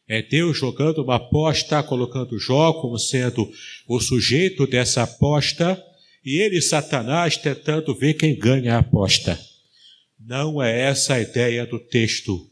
É 0.09 0.23
Deus 0.23 0.57
jogando 0.57 1.03
uma 1.03 1.17
aposta, 1.17 1.83
colocando 1.83 2.39
Jó 2.39 2.73
como 2.75 3.01
sendo 3.01 3.51
o 3.89 3.99
sujeito 3.99 4.65
dessa 4.65 5.03
aposta, 5.03 5.85
e 6.25 6.41
ele, 6.41 6.63
Satanás, 6.63 7.37
tentando 7.37 7.93
ver 7.97 8.15
quem 8.15 8.39
ganha 8.39 8.77
a 8.77 8.79
aposta. 8.79 9.50
Não 10.21 10.63
é 10.63 10.83
essa 10.83 11.15
a 11.15 11.21
ideia 11.21 11.67
do 11.67 11.81
texto. 11.81 12.49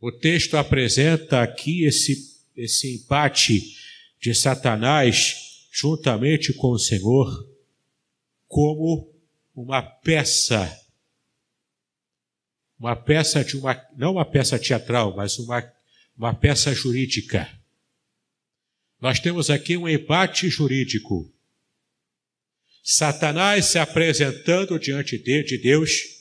O 0.00 0.10
texto 0.10 0.56
apresenta 0.56 1.42
aqui 1.42 1.84
esse, 1.84 2.42
esse 2.56 2.94
empate 2.94 3.76
de 4.20 4.34
Satanás 4.34 5.68
juntamente 5.70 6.52
com 6.52 6.70
o 6.70 6.78
Senhor 6.78 7.46
como 8.48 9.14
uma 9.54 9.82
peça, 9.82 10.74
uma 12.78 12.96
peça 12.96 13.44
de 13.44 13.56
uma, 13.56 13.80
não 13.96 14.12
uma 14.12 14.24
peça 14.24 14.58
teatral, 14.58 15.14
mas 15.14 15.38
uma 15.38 15.60
uma 16.18 16.34
peça 16.34 16.74
jurídica. 16.74 17.48
Nós 19.00 19.20
temos 19.20 19.48
aqui 19.48 19.76
um 19.76 19.88
embate 19.88 20.48
jurídico. 20.50 21.32
Satanás 22.82 23.66
se 23.66 23.78
apresentando 23.78 24.78
diante 24.80 25.16
de 25.16 25.58
Deus 25.58 26.17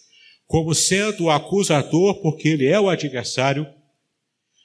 como 0.48 0.74
sendo 0.74 1.26
o 1.26 1.30
acusador, 1.30 2.22
porque 2.22 2.48
ele 2.48 2.66
é 2.66 2.80
o 2.80 2.90
adversário, 2.90 3.68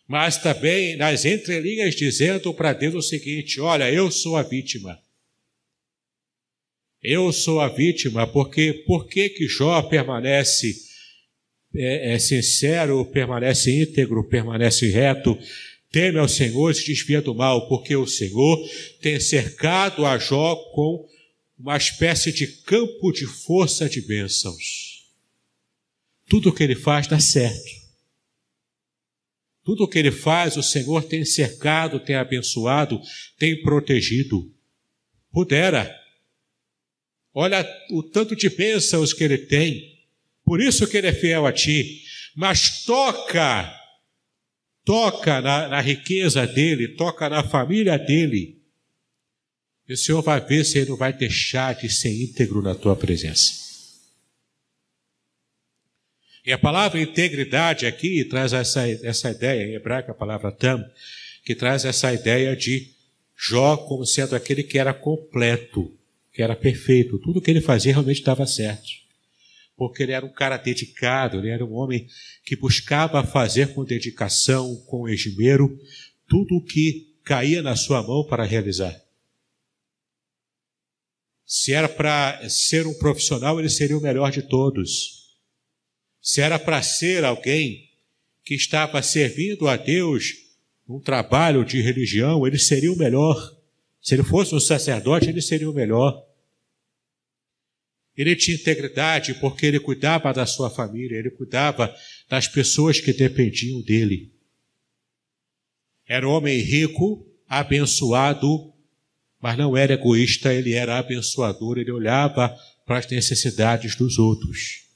mas 0.06 0.36
também 0.36 0.96
nas 0.96 1.24
entrelinhas 1.24 1.94
dizendo 1.94 2.54
para 2.54 2.72
Deus 2.72 2.94
o 2.94 3.02
seguinte: 3.02 3.60
olha, 3.60 3.90
eu 3.90 4.10
sou 4.10 4.36
a 4.36 4.42
vítima. 4.42 4.98
Eu 7.02 7.32
sou 7.32 7.60
a 7.60 7.68
vítima, 7.68 8.28
porque 8.28 8.84
por 8.86 9.08
que 9.08 9.28
que 9.28 9.48
Jó 9.48 9.82
permanece 9.82 10.72
é, 11.74 12.14
é 12.14 12.18
sincero, 12.18 13.04
permanece 13.06 13.82
íntegro, 13.82 14.28
permanece 14.28 14.88
reto, 14.88 15.36
teme 15.90 16.18
ao 16.18 16.28
Senhor 16.28 16.70
e 16.70 16.74
se 16.74 16.86
desvia 16.86 17.20
do 17.20 17.34
mal, 17.34 17.68
porque 17.68 17.96
o 17.96 18.06
Senhor 18.06 18.58
tem 19.00 19.18
cercado 19.18 20.06
a 20.06 20.16
Jó 20.16 20.54
com 20.72 21.04
uma 21.58 21.76
espécie 21.76 22.32
de 22.32 22.46
campo 22.46 23.10
de 23.10 23.26
força 23.26 23.88
de 23.88 24.00
bênçãos. 24.00 24.91
Tudo 26.28 26.50
o 26.50 26.52
que 26.52 26.62
ele 26.62 26.76
faz 26.76 27.06
dá 27.06 27.18
certo. 27.18 27.82
Tudo 29.64 29.84
o 29.84 29.88
que 29.88 29.98
ele 29.98 30.10
faz, 30.10 30.56
o 30.56 30.62
Senhor 30.62 31.04
tem 31.04 31.24
cercado, 31.24 32.00
tem 32.00 32.16
abençoado, 32.16 33.00
tem 33.38 33.62
protegido. 33.62 34.52
Pudera. 35.30 35.94
Olha 37.32 37.66
o 37.90 38.02
tanto 38.02 38.34
de 38.34 38.50
bênçãos 38.50 39.12
que 39.12 39.22
ele 39.22 39.38
tem. 39.38 40.00
Por 40.44 40.60
isso 40.60 40.86
que 40.86 40.96
ele 40.96 41.06
é 41.06 41.12
fiel 41.12 41.46
a 41.46 41.52
ti. 41.52 42.02
Mas 42.34 42.84
toca, 42.84 43.72
toca 44.84 45.40
na, 45.40 45.68
na 45.68 45.80
riqueza 45.80 46.46
dele, 46.46 46.88
toca 46.96 47.28
na 47.28 47.44
família 47.44 47.96
dele. 47.96 48.60
E 49.88 49.92
o 49.92 49.96
Senhor 49.96 50.22
vai 50.22 50.40
ver 50.40 50.64
se 50.64 50.78
ele 50.78 50.90
não 50.90 50.96
vai 50.96 51.12
deixar 51.12 51.74
de 51.74 51.88
ser 51.88 52.10
íntegro 52.10 52.62
na 52.62 52.74
tua 52.74 52.96
presença. 52.96 53.71
E 56.44 56.52
a 56.52 56.58
palavra 56.58 57.00
integridade 57.00 57.86
aqui 57.86 58.24
traz 58.24 58.52
essa, 58.52 58.88
essa 58.88 59.30
ideia, 59.30 59.64
em 59.64 59.74
hebraico 59.74 60.10
a 60.10 60.14
palavra 60.14 60.50
tam, 60.50 60.84
que 61.44 61.54
traz 61.54 61.84
essa 61.84 62.12
ideia 62.12 62.56
de 62.56 62.90
Jó 63.36 63.76
como 63.76 64.04
sendo 64.06 64.36
aquele 64.36 64.62
que 64.62 64.78
era 64.78 64.94
completo, 64.94 65.92
que 66.32 66.42
era 66.42 66.54
perfeito, 66.54 67.18
tudo 67.18 67.40
que 67.40 67.50
ele 67.50 67.60
fazia 67.60 67.92
realmente 67.92 68.18
estava 68.18 68.46
certo 68.46 69.02
porque 69.76 70.02
ele 70.04 70.12
era 70.12 70.24
um 70.24 70.32
cara 70.32 70.56
dedicado, 70.56 71.38
ele 71.38 71.48
era 71.48 71.64
um 71.64 71.72
homem 71.72 72.06
que 72.44 72.54
buscava 72.54 73.24
fazer 73.24 73.74
com 73.74 73.84
dedicação, 73.84 74.76
com 74.86 75.08
esmero, 75.08 75.76
tudo 76.28 76.56
o 76.56 76.64
que 76.64 77.16
caía 77.24 77.62
na 77.62 77.74
sua 77.74 78.00
mão 78.00 78.24
para 78.24 78.44
realizar. 78.44 78.96
Se 81.44 81.72
era 81.72 81.88
para 81.88 82.48
ser 82.48 82.86
um 82.86 82.94
profissional, 82.94 83.58
ele 83.58 83.68
seria 83.68 83.98
o 83.98 84.00
melhor 84.00 84.30
de 84.30 84.42
todos. 84.42 85.21
Se 86.22 86.40
era 86.40 86.56
para 86.56 86.80
ser 86.82 87.24
alguém 87.24 87.90
que 88.44 88.54
estava 88.54 89.02
servindo 89.02 89.66
a 89.66 89.76
Deus 89.76 90.34
num 90.86 91.00
trabalho 91.00 91.64
de 91.64 91.80
religião, 91.80 92.46
ele 92.46 92.58
seria 92.58 92.92
o 92.92 92.96
melhor. 92.96 93.36
Se 94.00 94.14
ele 94.14 94.22
fosse 94.22 94.54
um 94.54 94.60
sacerdote, 94.60 95.28
ele 95.28 95.42
seria 95.42 95.68
o 95.68 95.74
melhor. 95.74 96.24
Ele 98.16 98.36
tinha 98.36 98.56
integridade 98.56 99.34
porque 99.34 99.66
ele 99.66 99.80
cuidava 99.80 100.32
da 100.32 100.46
sua 100.46 100.70
família, 100.70 101.18
ele 101.18 101.30
cuidava 101.30 101.92
das 102.28 102.46
pessoas 102.46 103.00
que 103.00 103.12
dependiam 103.12 103.80
dele. 103.80 104.32
Era 106.06 106.28
um 106.28 106.32
homem 106.32 106.58
rico, 106.58 107.26
abençoado, 107.48 108.72
mas 109.40 109.58
não 109.58 109.76
era 109.76 109.94
egoísta, 109.94 110.54
ele 110.54 110.72
era 110.72 110.98
abençoador, 110.98 111.78
ele 111.78 111.90
olhava 111.90 112.48
para 112.86 112.98
as 112.98 113.08
necessidades 113.08 113.96
dos 113.96 114.18
outros. 114.18 114.91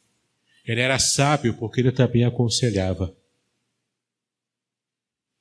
Ele 0.67 0.81
era 0.81 0.99
sábio 0.99 1.55
porque 1.55 1.81
ele 1.81 1.93
também 1.93 2.25
aconselhava. 2.25 3.17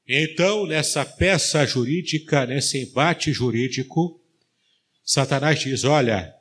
Então, 0.07 0.67
nessa 0.67 1.03
peça 1.03 1.65
jurídica, 1.65 2.45
nesse 2.45 2.83
embate 2.83 3.33
jurídico, 3.33 4.21
Satanás 5.03 5.59
diz: 5.59 5.83
Olha, 5.83 6.31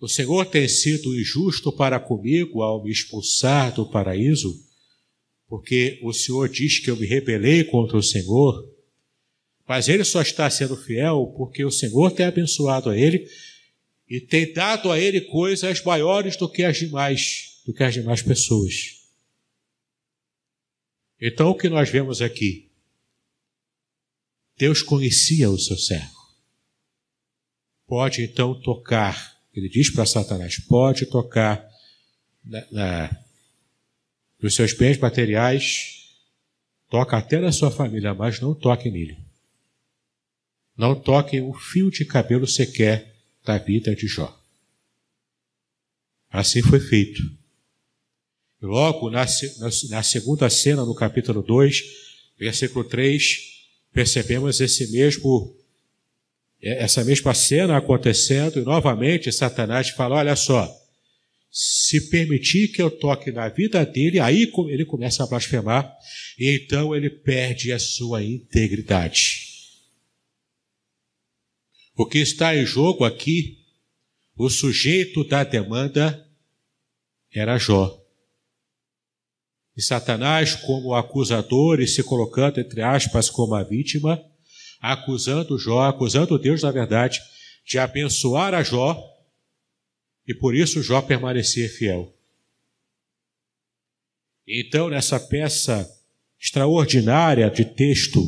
o 0.00 0.08
Senhor 0.08 0.46
tem 0.46 0.66
sido 0.66 1.14
injusto 1.18 1.70
para 1.70 2.00
comigo 2.00 2.62
ao 2.62 2.82
me 2.82 2.90
expulsar 2.90 3.74
do 3.74 3.90
paraíso, 3.90 4.54
porque 5.46 6.00
o 6.02 6.14
Senhor 6.14 6.48
diz 6.48 6.78
que 6.78 6.90
eu 6.90 6.96
me 6.96 7.06
rebelei 7.06 7.62
contra 7.62 7.98
o 7.98 8.02
Senhor, 8.02 8.72
mas 9.68 9.88
ele 9.88 10.04
só 10.04 10.22
está 10.22 10.48
sendo 10.48 10.78
fiel 10.78 11.34
porque 11.36 11.62
o 11.62 11.70
Senhor 11.70 12.10
tem 12.10 12.24
abençoado 12.24 12.88
a 12.88 12.96
ele 12.96 13.28
e 14.08 14.20
tem 14.20 14.52
dado 14.52 14.90
a 14.92 14.98
ele 14.98 15.20
coisas 15.22 15.82
maiores 15.82 16.36
do 16.36 16.48
que 16.48 16.62
as 16.62 16.78
demais, 16.78 17.60
do 17.64 17.72
que 17.72 17.82
as 17.82 17.94
demais 17.94 18.22
pessoas. 18.22 19.02
Então 21.20 21.50
o 21.50 21.56
que 21.56 21.68
nós 21.68 21.88
vemos 21.88 22.20
aqui? 22.20 22.70
Deus 24.56 24.82
conhecia 24.82 25.50
o 25.50 25.58
seu 25.58 25.76
servo. 25.76 26.14
Pode 27.86 28.22
então 28.22 28.60
tocar 28.60 29.34
ele 29.54 29.68
diz 29.68 29.90
para 29.90 30.04
Satanás: 30.04 30.58
pode 30.58 31.06
tocar 31.06 31.64
na, 32.44 32.66
na, 32.70 33.24
nos 34.42 34.54
seus 34.54 34.74
bens 34.74 34.98
materiais, 34.98 36.10
toca 36.90 37.16
até 37.16 37.38
na 37.38 37.52
sua 37.52 37.70
família, 37.70 38.12
mas 38.12 38.40
não 38.40 38.54
toque 38.54 38.90
nele. 38.90 39.16
Não 40.76 41.00
toque 41.00 41.40
um 41.40 41.54
fio 41.54 41.88
de 41.88 42.04
cabelo 42.04 42.48
sequer 42.48 43.13
da 43.44 43.58
vida 43.58 43.94
de 43.94 44.06
Jó. 44.06 44.34
Assim 46.30 46.62
foi 46.62 46.80
feito. 46.80 47.22
Logo, 48.60 49.10
na, 49.10 49.24
na, 49.58 49.68
na 49.90 50.02
segunda 50.02 50.48
cena, 50.48 50.84
no 50.84 50.94
capítulo 50.94 51.42
2, 51.42 51.82
versículo 52.38 52.84
3, 52.84 53.38
percebemos 53.92 54.60
esse 54.60 54.90
mesmo 54.90 55.54
é, 56.62 56.82
essa 56.82 57.04
mesma 57.04 57.34
cena 57.34 57.76
acontecendo, 57.76 58.58
e 58.58 58.64
novamente 58.64 59.30
Satanás 59.30 59.90
fala: 59.90 60.16
olha 60.16 60.34
só, 60.34 60.68
se 61.52 62.08
permitir 62.08 62.68
que 62.68 62.80
eu 62.80 62.90
toque 62.90 63.30
na 63.30 63.48
vida 63.48 63.84
dele, 63.84 64.18
aí 64.18 64.50
ele 64.70 64.84
começa 64.86 65.22
a 65.22 65.26
blasfemar, 65.26 65.94
e 66.38 66.50
então 66.56 66.96
ele 66.96 67.10
perde 67.10 67.70
a 67.70 67.78
sua 67.78 68.24
integridade. 68.24 69.53
O 71.96 72.06
que 72.06 72.18
está 72.18 72.56
em 72.56 72.66
jogo 72.66 73.04
aqui, 73.04 73.58
o 74.36 74.50
sujeito 74.50 75.22
da 75.22 75.44
demanda 75.44 76.28
era 77.32 77.56
Jó. 77.56 78.00
E 79.76 79.82
Satanás, 79.82 80.56
como 80.56 80.94
acusador 80.94 81.80
e 81.80 81.86
se 81.86 82.02
colocando, 82.02 82.60
entre 82.60 82.82
aspas, 82.82 83.30
como 83.30 83.54
a 83.54 83.62
vítima, 83.62 84.24
acusando 84.80 85.56
Jó, 85.56 85.82
acusando 85.82 86.38
Deus, 86.38 86.62
na 86.62 86.72
verdade, 86.72 87.20
de 87.64 87.78
abençoar 87.78 88.54
a 88.54 88.62
Jó, 88.62 89.00
e 90.26 90.34
por 90.34 90.54
isso 90.54 90.82
Jó 90.82 91.00
permanecer 91.00 91.68
fiel. 91.68 92.12
Então, 94.46 94.90
nessa 94.90 95.18
peça 95.20 95.88
extraordinária 96.40 97.48
de 97.50 97.64
texto, 97.64 98.20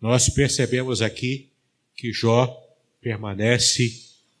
nós 0.00 0.28
percebemos 0.28 1.02
aqui 1.02 1.52
que 1.94 2.12
Jó 2.12 2.65
permanece 3.06 3.88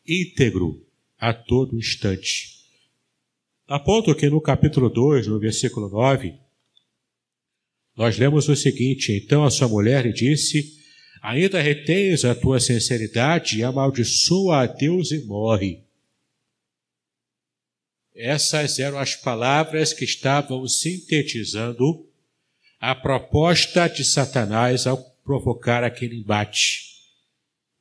íntegro 0.04 0.84
a 1.16 1.32
todo 1.32 1.78
instante. 1.78 2.66
A 3.68 3.78
ponto 3.78 4.12
que 4.12 4.28
no 4.28 4.40
capítulo 4.40 4.90
2, 4.90 5.28
no 5.28 5.38
versículo 5.38 5.88
9, 5.88 6.34
nós 7.96 8.18
lemos 8.18 8.48
o 8.48 8.56
seguinte: 8.56 9.12
Então 9.12 9.44
a 9.44 9.52
sua 9.52 9.68
mulher 9.68 10.04
lhe 10.04 10.12
disse: 10.12 10.80
Ainda 11.22 11.62
retens 11.62 12.24
a 12.24 12.34
tua 12.34 12.58
sinceridade 12.58 13.60
e 13.60 13.62
amaldiçoa 13.62 14.62
a 14.62 14.66
Deus 14.66 15.12
e 15.12 15.24
morre. 15.24 15.84
Essas 18.16 18.80
eram 18.80 18.98
as 18.98 19.14
palavras 19.14 19.92
que 19.92 20.04
estavam 20.04 20.66
sintetizando 20.66 22.04
a 22.80 22.96
proposta 22.96 23.86
de 23.86 24.04
Satanás 24.04 24.88
ao 24.88 25.00
provocar 25.24 25.84
aquele 25.84 26.16
embate, 26.16 26.95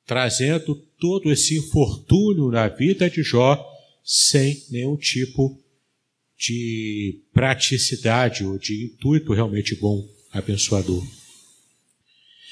trazendo 0.06 0.76
todo 1.00 1.32
esse 1.32 1.58
infortúnio 1.58 2.50
na 2.50 2.68
vida 2.68 3.10
de 3.10 3.24
Jó 3.24 3.64
sem 4.04 4.64
nenhum 4.70 4.96
tipo 4.96 5.60
de 6.38 7.22
praticidade 7.34 8.44
ou 8.46 8.58
de 8.58 8.86
intuito 8.86 9.34
realmente 9.34 9.76
bom, 9.76 10.08
abençoador. 10.32 11.04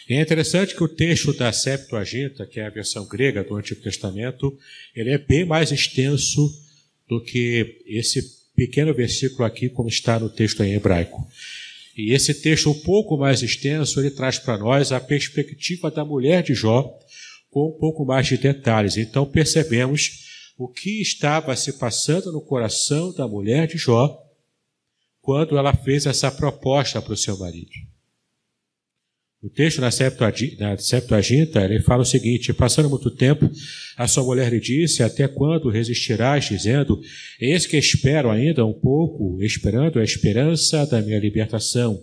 É 0.09 0.19
interessante 0.19 0.75
que 0.75 0.83
o 0.83 0.87
texto 0.87 1.33
da 1.33 1.51
Septuaginta, 1.53 2.45
que 2.45 2.59
é 2.59 2.65
a 2.65 2.69
versão 2.69 3.07
grega 3.07 3.43
do 3.43 3.55
Antigo 3.55 3.81
Testamento, 3.81 4.57
ele 4.95 5.11
é 5.11 5.17
bem 5.17 5.45
mais 5.45 5.71
extenso 5.71 6.51
do 7.07 7.21
que 7.21 7.81
esse 7.85 8.21
pequeno 8.55 8.93
versículo 8.93 9.45
aqui, 9.45 9.69
como 9.69 9.87
está 9.87 10.19
no 10.19 10.29
texto 10.29 10.63
em 10.63 10.73
hebraico. 10.73 11.25
E 11.95 12.11
esse 12.11 12.33
texto 12.33 12.71
um 12.71 12.79
pouco 12.79 13.17
mais 13.17 13.41
extenso, 13.43 13.99
ele 13.99 14.09
traz 14.09 14.39
para 14.39 14.57
nós 14.57 14.91
a 14.91 14.99
perspectiva 14.99 15.91
da 15.91 16.03
mulher 16.03 16.43
de 16.43 16.53
Jó, 16.53 16.99
com 17.53 17.69
um 17.69 17.79
pouco 17.79 18.03
mais 18.03 18.25
de 18.25 18.35
detalhes. 18.35 18.97
Então 18.97 19.25
percebemos 19.25 20.53
o 20.57 20.67
que 20.67 20.99
estava 21.01 21.55
se 21.55 21.73
passando 21.73 22.31
no 22.31 22.41
coração 22.41 23.13
da 23.13 23.27
mulher 23.27 23.67
de 23.67 23.77
Jó 23.77 24.19
quando 25.21 25.57
ela 25.57 25.73
fez 25.73 26.07
essa 26.07 26.31
proposta 26.31 27.01
para 27.01 27.13
o 27.13 27.17
seu 27.17 27.37
marido. 27.37 27.71
O 29.41 29.49
texto 29.49 29.81
na 29.81 29.91
Septuaginta, 29.91 31.63
ele 31.63 31.81
fala 31.81 32.01
o 32.01 32.05
seguinte: 32.05 32.53
Passando 32.53 32.89
muito 32.89 33.11
tempo, 33.11 33.49
a 33.97 34.07
sua 34.07 34.23
mulher 34.23 34.51
lhe 34.51 34.59
disse: 34.59 35.03
Até 35.03 35.27
quando 35.27 35.69
resistirás, 35.69 36.45
dizendo: 36.45 36.99
Eis 37.39 37.65
que 37.65 37.77
espero 37.77 38.31
ainda 38.31 38.65
um 38.65 38.73
pouco, 38.73 39.43
esperando 39.43 39.99
a 39.99 40.03
esperança 40.03 40.85
da 40.85 41.01
minha 41.01 41.19
libertação. 41.19 42.01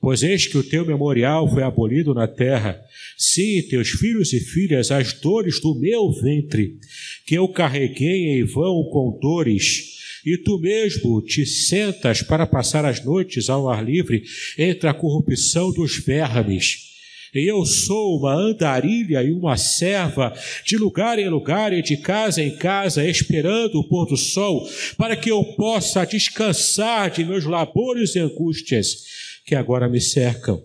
Pois 0.00 0.22
eis 0.22 0.46
que 0.46 0.56
o 0.56 0.62
teu 0.62 0.86
memorial 0.86 1.46
foi 1.48 1.62
abolido 1.62 2.14
na 2.14 2.26
terra. 2.26 2.80
Sim, 3.18 3.60
teus 3.68 3.90
filhos 3.90 4.32
e 4.32 4.40
filhas, 4.40 4.90
as 4.90 5.12
dores 5.12 5.60
do 5.60 5.74
meu 5.74 6.10
ventre, 6.10 6.78
que 7.26 7.34
eu 7.34 7.46
carreguei 7.48 8.38
em 8.38 8.44
vão 8.44 8.84
com 8.90 9.18
dores 9.20 10.00
e 10.24 10.36
tu 10.38 10.58
mesmo 10.58 11.22
te 11.22 11.46
sentas 11.46 12.22
para 12.22 12.46
passar 12.46 12.84
as 12.84 13.04
noites 13.04 13.48
ao 13.48 13.68
ar 13.68 13.84
livre 13.84 14.22
entre 14.58 14.88
a 14.88 14.94
corrupção 14.94 15.72
dos 15.72 15.96
vermes. 15.96 16.88
E 17.34 17.48
eu 17.48 17.64
sou 17.64 18.18
uma 18.18 18.34
andarilha 18.34 19.22
e 19.22 19.30
uma 19.30 19.56
serva, 19.56 20.34
de 20.64 20.76
lugar 20.76 21.16
em 21.18 21.28
lugar 21.28 21.72
e 21.72 21.80
de 21.80 21.96
casa 21.96 22.42
em 22.42 22.56
casa, 22.56 23.06
esperando 23.06 23.76
o 23.76 23.88
pôr 23.88 24.06
do 24.06 24.16
sol, 24.16 24.68
para 24.98 25.14
que 25.14 25.30
eu 25.30 25.44
possa 25.54 26.04
descansar 26.04 27.08
de 27.10 27.24
meus 27.24 27.44
labores 27.44 28.16
e 28.16 28.18
angústias 28.18 29.04
que 29.44 29.54
agora 29.54 29.88
me 29.88 30.00
cercam. 30.00 30.62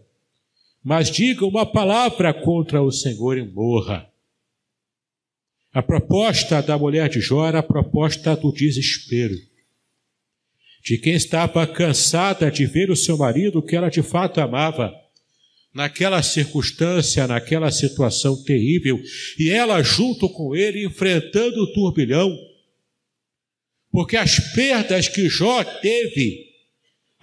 Mas 0.83 1.09
diga 1.09 1.45
uma 1.45 1.65
palavra 1.65 2.33
contra 2.33 2.81
o 2.81 2.91
Senhor 2.91 3.37
e 3.37 3.43
morra. 3.43 4.07
A 5.73 5.81
proposta 5.81 6.61
da 6.61 6.77
mulher 6.77 7.09
de 7.09 7.19
Jó 7.19 7.45
era 7.45 7.59
a 7.59 7.63
proposta 7.63 8.35
do 8.35 8.51
desespero. 8.51 9.35
De 10.83 10.97
quem 10.97 11.15
estava 11.15 11.65
cansada 11.65 12.49
de 12.49 12.65
ver 12.65 12.91
o 12.91 12.95
seu 12.95 13.17
marido 13.17 13.61
que 13.61 13.75
ela 13.75 13.89
de 13.89 14.03
fato 14.03 14.39
amava, 14.39 14.93
naquela 15.73 16.23
circunstância, 16.23 17.27
naquela 17.27 17.69
situação 17.69 18.41
terrível, 18.43 18.97
e 19.37 19.49
ela 19.49 19.83
junto 19.83 20.29
com 20.29 20.55
ele 20.55 20.85
enfrentando 20.85 21.63
o 21.63 21.73
turbilhão. 21.73 22.33
Porque 23.91 24.15
as 24.15 24.39
perdas 24.53 25.09
que 25.09 25.27
Jó 25.27 25.61
teve, 25.63 26.44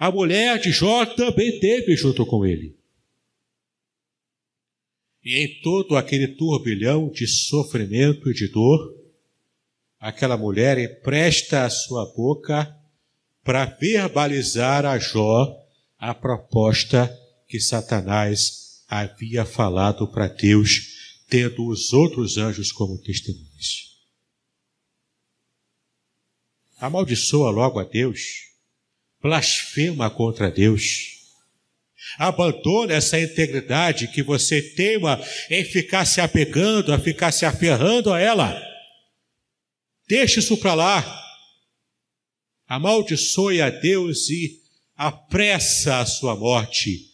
a 0.03 0.11
mulher 0.11 0.59
de 0.59 0.69
Jó 0.69 1.05
também 1.05 1.61
teve 1.61 1.95
junto 1.95 2.25
com 2.25 2.45
ele. 2.45 2.77
E 5.23 5.37
em 5.37 5.61
todo 5.61 5.95
aquele 5.95 6.27
turbilhão 6.27 7.09
de 7.09 7.25
sofrimento 7.25 8.29
e 8.29 8.33
de 8.33 8.49
dor, 8.49 8.93
aquela 9.97 10.35
mulher 10.35 10.77
empresta 10.77 11.63
a 11.63 11.69
sua 11.69 12.05
boca 12.13 12.77
para 13.45 13.63
verbalizar 13.63 14.85
a 14.85 14.99
Jó 14.99 15.57
a 15.97 16.13
proposta 16.13 17.09
que 17.47 17.61
Satanás 17.61 18.83
havia 18.89 19.45
falado 19.45 20.05
para 20.11 20.27
Deus, 20.27 21.21
tendo 21.29 21.65
os 21.65 21.93
outros 21.93 22.37
anjos 22.37 22.73
como 22.73 23.01
testemunhas. 23.01 23.93
amaldiçoa 26.77 27.49
logo 27.49 27.79
a 27.79 27.85
Deus, 27.85 28.52
blasfema 29.23 30.09
contra 30.09 30.51
Deus. 30.51 31.13
Abandona 32.17 32.93
essa 32.93 33.17
integridade 33.17 34.09
que 34.09 34.21
você 34.21 34.61
teima 34.61 35.19
em 35.49 35.63
ficar 35.63 36.03
se 36.05 36.19
apegando, 36.19 36.91
a 36.93 36.99
ficar 36.99 37.31
se 37.31 37.45
aferrando 37.45 38.11
a 38.11 38.19
ela. 38.19 38.61
Deixe 40.07 40.41
isso 40.41 40.57
para 40.57 40.73
lá. 40.73 41.23
Amaldiçoe 42.67 43.61
a 43.61 43.69
Deus 43.69 44.29
e 44.29 44.59
apressa 44.95 45.99
a 45.99 46.05
sua 46.05 46.35
morte, 46.35 47.07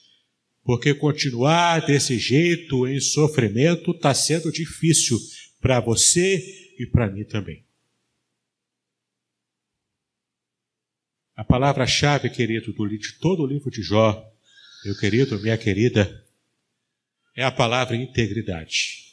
porque 0.63 0.93
continuar 0.95 1.85
desse 1.85 2.17
jeito 2.17 2.87
em 2.87 2.99
sofrimento 2.99 3.91
está 3.91 4.13
sendo 4.13 4.51
difícil 4.51 5.17
para 5.61 5.79
você 5.79 6.43
e 6.79 6.87
para 6.87 7.09
mim 7.09 7.23
também. 7.23 7.68
A 11.39 11.43
palavra-chave, 11.45 12.29
querido, 12.29 12.73
do, 12.73 12.85
de 12.89 13.13
todo 13.13 13.43
o 13.43 13.47
livro 13.47 13.71
de 13.71 13.81
Jó, 13.81 14.29
meu 14.83 14.93
querido, 14.97 15.39
minha 15.39 15.57
querida, 15.57 16.21
é 17.33 17.45
a 17.45 17.49
palavra 17.49 17.95
integridade. 17.95 19.05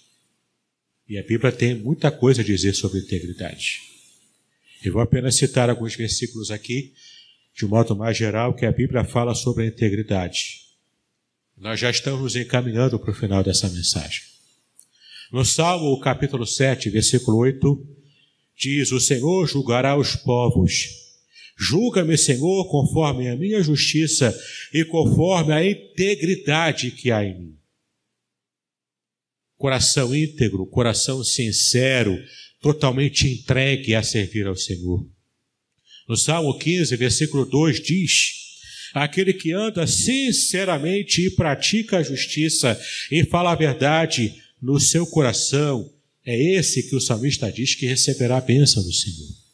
E 1.09 1.17
a 1.19 1.23
Bíblia 1.23 1.53
tem 1.53 1.77
muita 1.77 2.11
coisa 2.11 2.43
a 2.43 2.45
dizer 2.45 2.73
sobre 2.73 2.99
integridade. 2.99 3.81
Eu 4.85 4.95
vou 4.95 5.03
apenas 5.03 5.37
citar 5.37 5.71
alguns 5.71 5.95
versículos 5.95 6.51
aqui, 6.51 6.95
de 7.55 7.65
um 7.65 7.69
modo 7.69 7.95
mais 7.95 8.17
geral, 8.17 8.55
que 8.55 8.67
a 8.67 8.73
Bíblia 8.73 9.05
fala 9.05 9.33
sobre 9.33 9.63
a 9.63 9.69
integridade. 9.69 10.63
Nós 11.57 11.79
já 11.79 11.91
estamos 11.91 12.35
encaminhando 12.35 12.99
para 12.99 13.13
o 13.13 13.15
final 13.15 13.45
dessa 13.45 13.69
mensagem. 13.69 14.23
No 15.31 15.45
Salmo, 15.45 16.01
capítulo 16.01 16.45
7, 16.45 16.91
versículo 16.91 17.37
8, 17.37 17.87
diz: 18.59 18.91
O 18.91 18.99
Senhor 18.99 19.47
julgará 19.47 19.97
os 19.97 20.17
povos 20.17 21.06
Julga-me, 21.59 22.19
Senhor, 22.19 22.69
conforme 22.69 23.29
a 23.29 23.37
minha 23.37 23.63
justiça 23.63 24.37
e 24.75 24.85
conforme 24.85 25.55
a 25.55 25.67
integridade 25.67 26.91
que 26.91 27.11
há 27.11 27.25
em 27.25 27.39
mim. 27.39 27.57
Coração 29.57 30.15
íntegro, 30.15 30.67
coração 30.67 31.25
sincero, 31.25 32.23
totalmente 32.61 33.27
entregue 33.27 33.95
a 33.95 34.03
servir 34.03 34.47
ao 34.47 34.55
Senhor. 34.55 35.09
No 36.07 36.17
Salmo 36.17 36.59
15, 36.59 36.95
versículo 36.95 37.47
2 37.47 37.81
diz: 37.83 38.35
Aquele 38.93 39.33
que 39.33 39.53
anda 39.53 39.87
sinceramente 39.87 41.23
e 41.23 41.31
pratica 41.31 41.99
a 41.99 42.03
justiça 42.03 42.79
e 43.11 43.25
fala 43.25 43.53
a 43.53 43.57
verdade 43.57 44.35
no 44.61 44.79
seu 44.79 45.07
coração, 45.07 45.91
é 46.25 46.37
esse 46.55 46.89
que 46.89 46.97
o 46.97 47.01
salmista 47.01 47.51
diz 47.51 47.75
que 47.75 47.87
receberá 47.87 48.37
a 48.37 48.43
bênção 48.43 48.83
do 48.83 48.93
Senhor. 48.93 49.46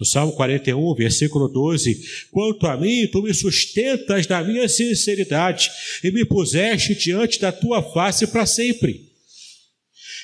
No 0.00 0.06
Salmo 0.06 0.32
41, 0.32 0.94
versículo 0.94 1.46
12: 1.46 2.26
Quanto 2.30 2.66
a 2.66 2.74
mim, 2.74 3.06
tu 3.08 3.22
me 3.22 3.34
sustentas 3.34 4.26
na 4.26 4.42
minha 4.42 4.66
sinceridade 4.66 5.70
e 6.02 6.10
me 6.10 6.24
puseste 6.24 6.94
diante 6.94 7.38
da 7.38 7.52
tua 7.52 7.82
face 7.82 8.26
para 8.28 8.46
sempre. 8.46 9.10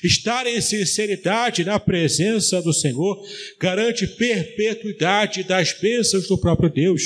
Estar 0.02 0.46
em 0.46 0.60
sinceridade 0.62 1.62
na 1.62 1.78
presença 1.78 2.62
do 2.62 2.72
Senhor 2.72 3.22
garante 3.60 4.06
perpetuidade 4.06 5.42
das 5.42 5.78
bênçãos 5.78 6.26
do 6.26 6.38
próprio 6.38 6.70
Deus. 6.70 7.02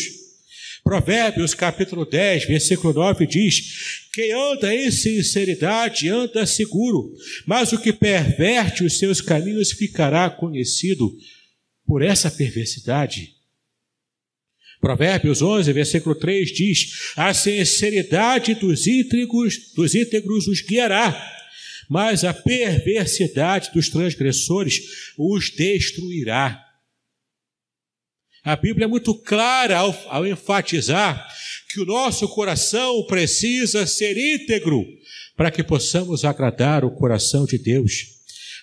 Provérbios 0.84 1.54
capítulo 1.54 2.04
10, 2.04 2.44
versículo 2.44 2.94
9 2.94 3.26
diz: 3.26 4.06
Quem 4.12 4.30
anda 4.30 4.72
em 4.72 4.92
sinceridade 4.92 6.08
anda 6.08 6.46
seguro, 6.46 7.12
mas 7.44 7.72
o 7.72 7.78
que 7.78 7.92
perverte 7.92 8.84
os 8.84 8.96
seus 8.96 9.20
caminhos 9.20 9.72
ficará 9.72 10.30
conhecido 10.30 11.12
por 11.90 12.02
essa 12.02 12.30
perversidade. 12.30 13.34
Provérbios 14.80 15.42
11, 15.42 15.72
versículo 15.72 16.14
3 16.14 16.52
diz: 16.52 17.12
A 17.16 17.34
sinceridade 17.34 18.54
dos 18.54 18.86
íntegros, 18.86 19.72
dos 19.74 19.96
íntegros 19.96 20.46
os 20.46 20.60
guiará, 20.60 21.20
mas 21.88 22.22
a 22.22 22.32
perversidade 22.32 23.72
dos 23.74 23.88
transgressores 23.88 25.12
os 25.18 25.50
destruirá. 25.50 26.64
A 28.44 28.54
Bíblia 28.54 28.84
é 28.84 28.88
muito 28.88 29.12
clara 29.12 29.78
ao, 29.78 29.90
ao 30.10 30.24
enfatizar 30.24 31.26
que 31.70 31.80
o 31.80 31.84
nosso 31.84 32.28
coração 32.28 33.04
precisa 33.06 33.84
ser 33.84 34.16
íntegro 34.16 34.86
para 35.36 35.50
que 35.50 35.64
possamos 35.64 36.24
agradar 36.24 36.84
o 36.84 36.92
coração 36.92 37.44
de 37.44 37.58
Deus. 37.58 38.19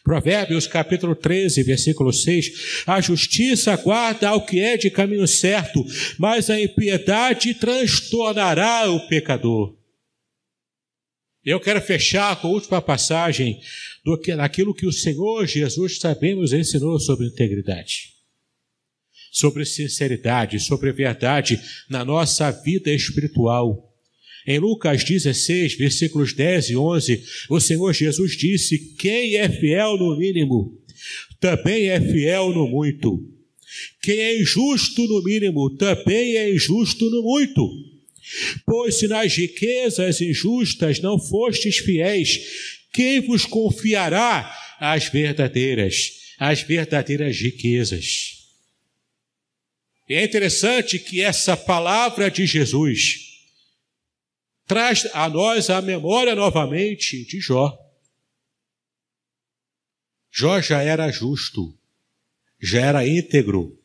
Provérbios 0.07 0.67
capítulo 0.67 1.13
13, 1.13 1.63
versículo 1.63 2.13
6. 2.13 2.85
A 2.87 3.01
justiça 3.01 3.75
guarda 3.75 4.29
ao 4.29 4.45
que 4.45 4.57
é 4.57 4.77
de 4.77 4.89
caminho 4.89 5.27
certo, 5.27 5.85
mas 6.17 6.49
a 6.49 6.57
impiedade 6.57 7.53
transtornará 7.53 8.89
o 8.89 9.05
pecador. 9.09 9.75
Eu 11.43 11.59
quero 11.59 11.81
fechar 11.81 12.39
com 12.39 12.47
a 12.47 12.51
última 12.51 12.81
passagem 12.81 13.59
do 14.05 14.17
que, 14.17 14.33
daquilo 14.33 14.73
que 14.73 14.87
o 14.87 14.93
Senhor 14.93 15.45
Jesus 15.45 15.99
também 15.99 16.37
nos 16.37 16.53
ensinou 16.53 16.97
sobre 17.01 17.27
integridade, 17.27 18.13
sobre 19.29 19.65
sinceridade, 19.65 20.57
sobre 20.61 20.93
verdade 20.93 21.59
na 21.89 22.05
nossa 22.05 22.49
vida 22.49 22.89
espiritual. 22.89 23.86
Em 24.47 24.59
Lucas 24.59 25.03
16, 25.03 25.73
versículos 25.73 26.31
10 26.31 26.69
e 26.69 26.77
11, 26.77 27.23
o 27.49 27.59
Senhor 27.59 27.93
Jesus 27.93 28.37
disse: 28.37 28.95
Quem 28.97 29.35
é 29.35 29.49
fiel 29.49 29.97
no 29.97 30.17
mínimo, 30.17 30.81
também 31.37 31.89
é 31.89 31.99
fiel 31.99 32.53
no 32.53 32.65
muito. 32.65 33.21
Quem 34.01 34.17
é 34.17 34.39
injusto 34.39 35.05
no 35.05 35.21
mínimo, 35.21 35.69
também 35.71 36.37
é 36.37 36.49
injusto 36.49 37.09
no 37.09 37.23
muito. 37.23 37.69
Pois 38.65 38.95
se 38.95 39.07
nas 39.09 39.35
riquezas 39.35 40.21
injustas 40.21 41.01
não 41.01 41.19
fostes 41.19 41.79
fiéis, 41.79 42.39
quem 42.93 43.19
vos 43.19 43.45
confiará 43.45 44.49
as 44.79 45.09
verdadeiras, 45.09 46.11
as 46.39 46.61
verdadeiras 46.61 47.37
riquezas? 47.37 48.37
E 50.07 50.13
é 50.13 50.23
interessante 50.23 50.99
que 50.99 51.19
essa 51.19 51.57
palavra 51.57 52.31
de 52.31 52.45
Jesus, 52.45 53.26
traz 54.67 55.07
a 55.13 55.29
nós 55.29 55.69
a 55.69 55.81
memória 55.81 56.35
novamente 56.35 57.25
de 57.25 57.39
Jó. 57.39 57.75
Jó 60.29 60.61
já 60.61 60.83
era 60.83 61.09
justo, 61.09 61.75
já 62.61 62.85
era 62.85 63.07
íntegro. 63.07 63.79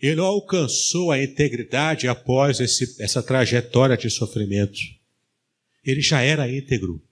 Ele 0.00 0.20
alcançou 0.20 1.10
a 1.10 1.22
integridade 1.22 2.08
após 2.08 2.58
esse, 2.58 3.02
essa 3.02 3.22
trajetória 3.22 3.98
de 3.98 4.08
sofrimento. 4.08 4.78
Ele 5.84 6.00
já 6.00 6.22
era 6.22 6.50
íntegro. 6.50 7.02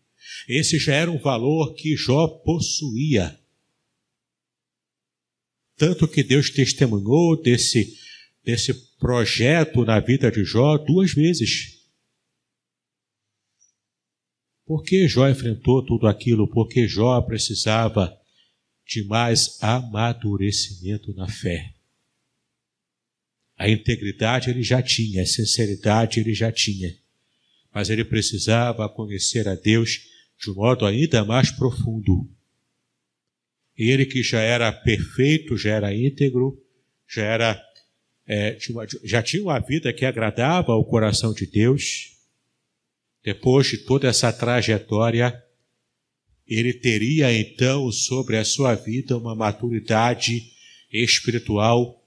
Esse 0.48 0.78
já 0.78 0.94
era 0.94 1.10
um 1.10 1.18
valor 1.18 1.74
que 1.74 1.96
Jó 1.96 2.28
possuía. 2.28 3.38
Tanto 5.76 6.08
que 6.08 6.22
Deus 6.22 6.48
testemunhou 6.50 7.40
desse, 7.40 7.94
desse 8.42 8.72
projeto 8.98 9.84
na 9.84 10.00
vida 10.00 10.30
de 10.30 10.44
Jó 10.44 10.78
duas 10.78 11.12
vezes. 11.12 11.77
Por 14.68 14.84
que 14.84 15.08
Jó 15.08 15.26
enfrentou 15.26 15.82
tudo 15.82 16.06
aquilo? 16.06 16.46
Porque 16.46 16.86
Jó 16.86 17.18
precisava 17.22 18.14
de 18.86 19.02
mais 19.02 19.56
amadurecimento 19.62 21.14
na 21.14 21.26
fé. 21.26 21.72
A 23.56 23.66
integridade 23.66 24.50
ele 24.50 24.62
já 24.62 24.82
tinha, 24.82 25.22
a 25.22 25.26
sinceridade 25.26 26.20
ele 26.20 26.34
já 26.34 26.52
tinha, 26.52 26.94
mas 27.72 27.88
ele 27.88 28.04
precisava 28.04 28.86
conhecer 28.90 29.48
a 29.48 29.54
Deus 29.54 30.02
de 30.38 30.50
um 30.50 30.56
modo 30.56 30.84
ainda 30.84 31.24
mais 31.24 31.50
profundo. 31.50 32.28
Ele 33.74 34.04
que 34.04 34.22
já 34.22 34.40
era 34.42 34.70
perfeito, 34.70 35.56
já 35.56 35.76
era 35.76 35.94
íntegro, 35.94 36.62
já 37.08 37.22
era 37.22 37.64
é, 38.26 38.58
já 39.02 39.22
tinha 39.22 39.42
uma 39.42 39.58
vida 39.60 39.94
que 39.94 40.04
agradava 40.04 40.72
ao 40.72 40.84
coração 40.84 41.32
de 41.32 41.46
Deus, 41.46 42.17
depois 43.24 43.66
de 43.66 43.78
toda 43.78 44.08
essa 44.08 44.32
trajetória, 44.32 45.42
ele 46.46 46.72
teria 46.72 47.32
então 47.32 47.90
sobre 47.92 48.36
a 48.36 48.44
sua 48.44 48.74
vida 48.74 49.16
uma 49.16 49.34
maturidade 49.34 50.52
espiritual 50.90 52.02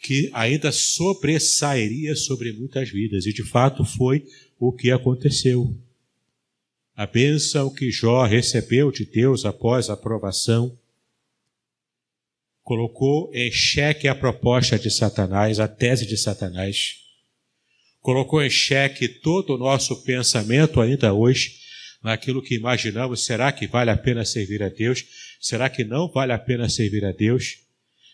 que 0.00 0.30
ainda 0.32 0.72
sobressairia 0.72 2.14
sobre 2.14 2.52
muitas 2.52 2.88
vidas, 2.88 3.26
e 3.26 3.32
de 3.32 3.42
fato 3.42 3.84
foi 3.84 4.24
o 4.58 4.72
que 4.72 4.90
aconteceu. 4.90 5.76
A 6.94 7.06
bênção 7.06 7.68
que 7.68 7.90
Jó 7.90 8.24
recebeu 8.24 8.90
de 8.90 9.04
Deus 9.04 9.44
após 9.44 9.90
a 9.90 9.94
aprovação 9.94 10.78
colocou 12.62 13.30
em 13.34 13.50
xeque 13.52 14.08
a 14.08 14.14
proposta 14.14 14.78
de 14.78 14.90
Satanás, 14.90 15.60
a 15.60 15.68
tese 15.68 16.06
de 16.06 16.16
Satanás 16.16 17.05
colocou 18.06 18.40
em 18.40 18.48
xeque 18.48 19.08
todo 19.08 19.54
o 19.54 19.58
nosso 19.58 20.04
pensamento 20.04 20.80
ainda 20.80 21.12
hoje 21.12 21.56
naquilo 22.00 22.40
que 22.40 22.54
imaginamos: 22.54 23.24
será 23.24 23.50
que 23.50 23.66
vale 23.66 23.90
a 23.90 23.96
pena 23.96 24.24
servir 24.24 24.62
a 24.62 24.68
Deus? 24.68 25.04
Será 25.40 25.68
que 25.68 25.82
não 25.82 26.08
vale 26.08 26.32
a 26.32 26.38
pena 26.38 26.68
servir 26.68 27.04
a 27.04 27.10
Deus? 27.10 27.56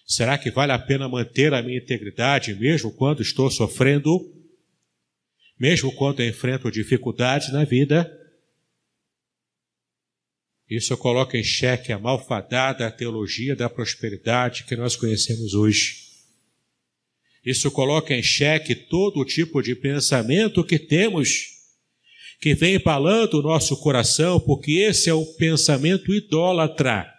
Será 0.06 0.38
que 0.38 0.50
vale 0.50 0.72
a 0.72 0.78
pena 0.78 1.10
manter 1.10 1.52
a 1.52 1.62
minha 1.62 1.76
integridade 1.76 2.54
mesmo 2.54 2.90
quando 2.90 3.20
estou 3.20 3.50
sofrendo? 3.50 4.18
Mesmo 5.60 5.94
quando 5.94 6.24
enfrento 6.24 6.70
dificuldades 6.70 7.52
na 7.52 7.62
vida? 7.62 8.10
Isso 10.70 10.96
coloca 10.96 11.36
em 11.36 11.44
xeque 11.44 11.92
a 11.92 11.98
malfadada 11.98 12.90
teologia 12.90 13.54
da 13.54 13.68
prosperidade 13.68 14.64
que 14.64 14.74
nós 14.74 14.96
conhecemos 14.96 15.52
hoje. 15.52 16.01
Isso 17.44 17.70
coloca 17.70 18.14
em 18.14 18.22
xeque 18.22 18.74
todo 18.74 19.24
tipo 19.24 19.62
de 19.62 19.74
pensamento 19.74 20.64
que 20.64 20.78
temos, 20.78 21.46
que 22.40 22.54
vem 22.54 22.76
embalando 22.76 23.38
o 23.38 23.42
nosso 23.42 23.76
coração, 23.78 24.38
porque 24.38 24.72
esse 24.72 25.08
é 25.08 25.14
o 25.14 25.26
pensamento 25.34 26.14
idólatra 26.14 27.12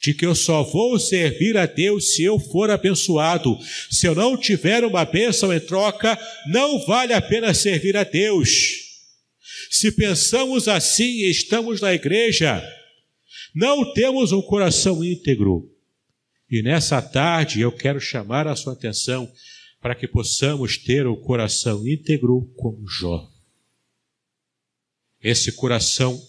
de 0.00 0.14
que 0.14 0.24
eu 0.24 0.34
só 0.34 0.62
vou 0.62 0.98
servir 0.98 1.56
a 1.56 1.66
Deus 1.66 2.14
se 2.14 2.22
eu 2.22 2.38
for 2.38 2.70
abençoado. 2.70 3.58
Se 3.90 4.06
eu 4.06 4.14
não 4.14 4.36
tiver 4.36 4.84
uma 4.84 5.04
bênção 5.04 5.52
em 5.52 5.60
troca, 5.60 6.18
não 6.46 6.84
vale 6.86 7.12
a 7.12 7.20
pena 7.20 7.52
servir 7.52 7.96
a 7.96 8.04
Deus. 8.04 8.48
Se 9.70 9.90
pensamos 9.92 10.68
assim 10.68 11.04
e 11.04 11.30
estamos 11.30 11.80
na 11.80 11.92
igreja, 11.92 12.62
não 13.54 13.92
temos 13.92 14.30
um 14.32 14.40
coração 14.40 15.02
íntegro. 15.02 15.68
E 16.50 16.62
nessa 16.62 17.02
tarde 17.02 17.60
eu 17.60 17.70
quero 17.70 18.00
chamar 18.00 18.46
a 18.46 18.56
sua 18.56 18.72
atenção 18.72 19.30
para 19.80 19.94
que 19.94 20.08
possamos 20.08 20.78
ter 20.78 21.06
o 21.06 21.16
coração 21.16 21.86
íntegro 21.86 22.52
como 22.56 22.86
Jó. 22.88 23.30
Esse 25.20 25.52
coração 25.52 26.20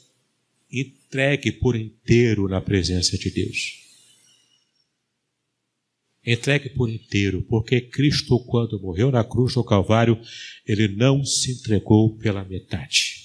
entregue 0.71 1.51
por 1.51 1.75
inteiro 1.75 2.47
na 2.47 2.61
presença 2.61 3.17
de 3.17 3.31
Deus. 3.31 3.79
Entregue 6.25 6.69
por 6.69 6.89
inteiro, 6.89 7.41
porque 7.43 7.81
Cristo, 7.81 8.39
quando 8.45 8.79
morreu 8.79 9.09
na 9.09 9.23
cruz 9.23 9.53
do 9.53 9.63
Calvário, 9.63 10.19
ele 10.65 10.87
não 10.87 11.23
se 11.23 11.53
entregou 11.53 12.17
pela 12.17 12.43
metade. 12.43 13.15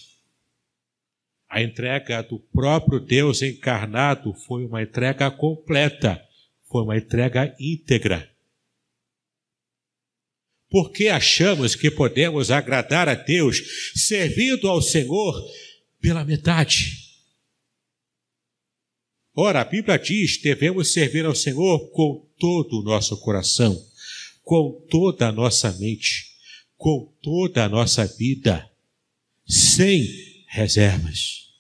A 1.49 1.63
entrega 1.63 2.23
do 2.23 2.39
próprio 2.39 3.01
Deus 3.01 3.43
encarnado 3.43 4.33
foi 4.33 4.65
uma 4.65 4.83
entrega 4.83 5.31
completa, 5.31 6.23
foi 6.75 6.83
uma 6.83 6.97
entrega 6.97 7.55
íntegra. 7.61 8.29
Porque 10.69 11.07
achamos 11.07 11.77
que 11.77 11.89
podemos 11.89 12.51
agradar 12.51 13.09
a 13.09 13.15
Deus 13.15 13.63
servindo 13.95 14.67
ao 14.67 14.83
Senhor 14.83 15.41
pela 16.01 16.25
metade. 16.25 17.15
Ora, 19.37 19.61
a 19.61 19.65
Bíblia 19.65 19.97
diz: 19.97 20.43
devemos 20.43 20.93
servir 20.93 21.25
ao 21.25 21.35
Senhor 21.37 21.93
com 21.93 22.29
todo 22.41 22.81
o 22.81 22.83
nosso 22.83 23.17
coração, 23.21 23.81
com 24.43 24.85
toda 24.91 25.29
a 25.29 25.33
nossa 25.33 25.71
mente, 25.79 26.27
com 26.77 27.07
toda 27.23 27.67
a 27.67 27.69
nossa 27.69 28.05
vida, 28.05 28.69
sem 29.47 30.05
reservas. 30.49 31.53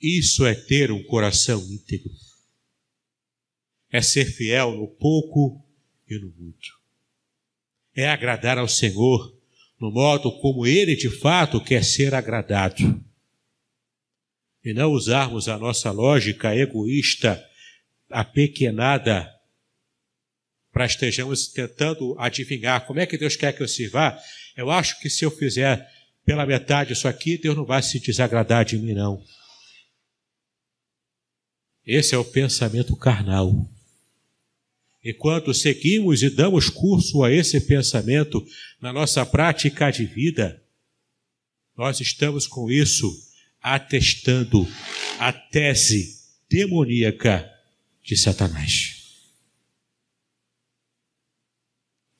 Isso 0.00 0.46
é 0.46 0.54
ter 0.54 0.90
um 0.90 1.02
coração 1.02 1.60
íntegro. 1.70 2.27
É 3.90 4.02
ser 4.02 4.26
fiel 4.26 4.72
no 4.72 4.88
pouco 4.88 5.64
e 6.08 6.18
no 6.18 6.32
muito. 6.38 6.78
É 7.94 8.08
agradar 8.08 8.58
ao 8.58 8.68
Senhor 8.68 9.36
no 9.80 9.90
modo 9.90 10.32
como 10.40 10.66
Ele 10.66 10.96
de 10.96 11.10
fato 11.10 11.62
quer 11.62 11.84
ser 11.84 12.14
agradado 12.14 13.04
e 14.64 14.74
não 14.74 14.92
usarmos 14.92 15.48
a 15.48 15.56
nossa 15.56 15.90
lógica 15.90 16.54
egoísta, 16.54 17.42
apequenada, 18.10 19.32
para 20.70 20.84
estejamos 20.84 21.48
tentando 21.48 22.14
adivinhar 22.18 22.86
como 22.86 23.00
é 23.00 23.06
que 23.06 23.16
Deus 23.16 23.36
quer 23.36 23.56
que 23.56 23.62
eu 23.62 23.68
sirva. 23.68 24.18
Eu 24.56 24.70
acho 24.70 25.00
que 25.00 25.08
se 25.08 25.24
eu 25.24 25.30
fizer 25.30 25.88
pela 26.24 26.44
metade 26.44 26.92
isso 26.92 27.08
aqui, 27.08 27.38
Deus 27.38 27.56
não 27.56 27.64
vai 27.64 27.82
se 27.82 27.98
desagradar 27.98 28.64
de 28.64 28.76
mim, 28.76 28.92
não. 28.92 29.24
Esse 31.86 32.14
é 32.14 32.18
o 32.18 32.24
pensamento 32.24 32.94
carnal. 32.94 33.50
E 35.08 35.14
quando 35.14 35.54
seguimos 35.54 36.22
e 36.22 36.28
damos 36.28 36.68
curso 36.68 37.24
a 37.24 37.32
esse 37.32 37.58
pensamento 37.62 38.46
na 38.78 38.92
nossa 38.92 39.24
prática 39.24 39.90
de 39.90 40.04
vida, 40.04 40.62
nós 41.74 41.98
estamos 41.98 42.46
com 42.46 42.70
isso 42.70 43.10
atestando 43.58 44.68
a 45.18 45.32
tese 45.32 46.14
demoníaca 46.46 47.50
de 48.04 48.18
Satanás. 48.18 48.96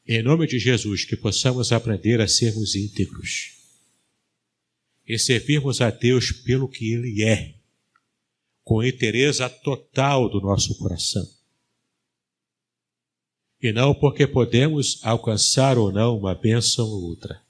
Em 0.06 0.22
nome 0.22 0.46
de 0.46 0.58
Jesus, 0.58 1.04
que 1.04 1.14
possamos 1.14 1.72
aprender 1.72 2.22
a 2.22 2.26
sermos 2.26 2.74
íntegros 2.74 3.50
e 5.06 5.18
servirmos 5.18 5.82
a 5.82 5.90
Deus 5.90 6.32
pelo 6.32 6.66
que 6.66 6.90
Ele 6.90 7.22
é, 7.22 7.54
com 8.64 8.82
interesse 8.82 9.46
total 9.62 10.30
do 10.30 10.40
nosso 10.40 10.74
coração. 10.78 11.37
E 13.60 13.72
não 13.72 13.94
porque 13.94 14.26
podemos 14.26 15.00
alcançar 15.04 15.76
ou 15.78 15.90
não 15.90 16.16
uma 16.16 16.34
bênção 16.34 16.86
ou 16.86 17.02
outra 17.04 17.40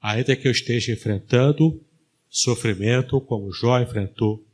ainda 0.00 0.36
que 0.36 0.46
eu 0.46 0.52
esteja 0.52 0.92
enfrentando 0.92 1.84
sofrimento 2.28 3.20
como 3.20 3.52
Jó 3.52 3.80
enfrentou, 3.80 4.46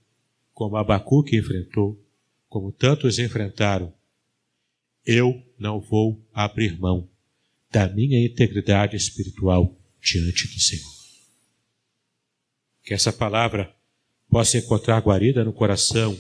como 0.52 0.76
Abacuque 0.76 1.37
enfrentou, 1.37 2.00
como 2.48 2.72
tantos 2.72 3.18
enfrentaram, 3.18 3.92
eu 5.04 5.42
não 5.58 5.80
vou 5.80 6.24
abrir 6.32 6.78
mão 6.78 7.08
da 7.70 7.88
minha 7.88 8.24
integridade 8.24 8.96
espiritual 8.96 9.76
diante 10.00 10.46
do 10.46 10.60
Senhor. 10.60 10.94
Que 12.82 12.94
essa 12.94 13.12
palavra 13.12 13.74
possa 14.28 14.58
encontrar 14.58 15.00
guarida 15.00 15.44
no 15.44 15.52
coração 15.52 16.18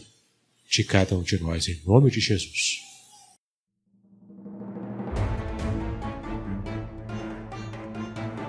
de 0.68 0.82
cada 0.82 1.16
um 1.16 1.22
de 1.22 1.38
nós, 1.38 1.68
em 1.68 1.80
nome 1.84 2.10
de 2.10 2.20
Jesus. 2.20 2.93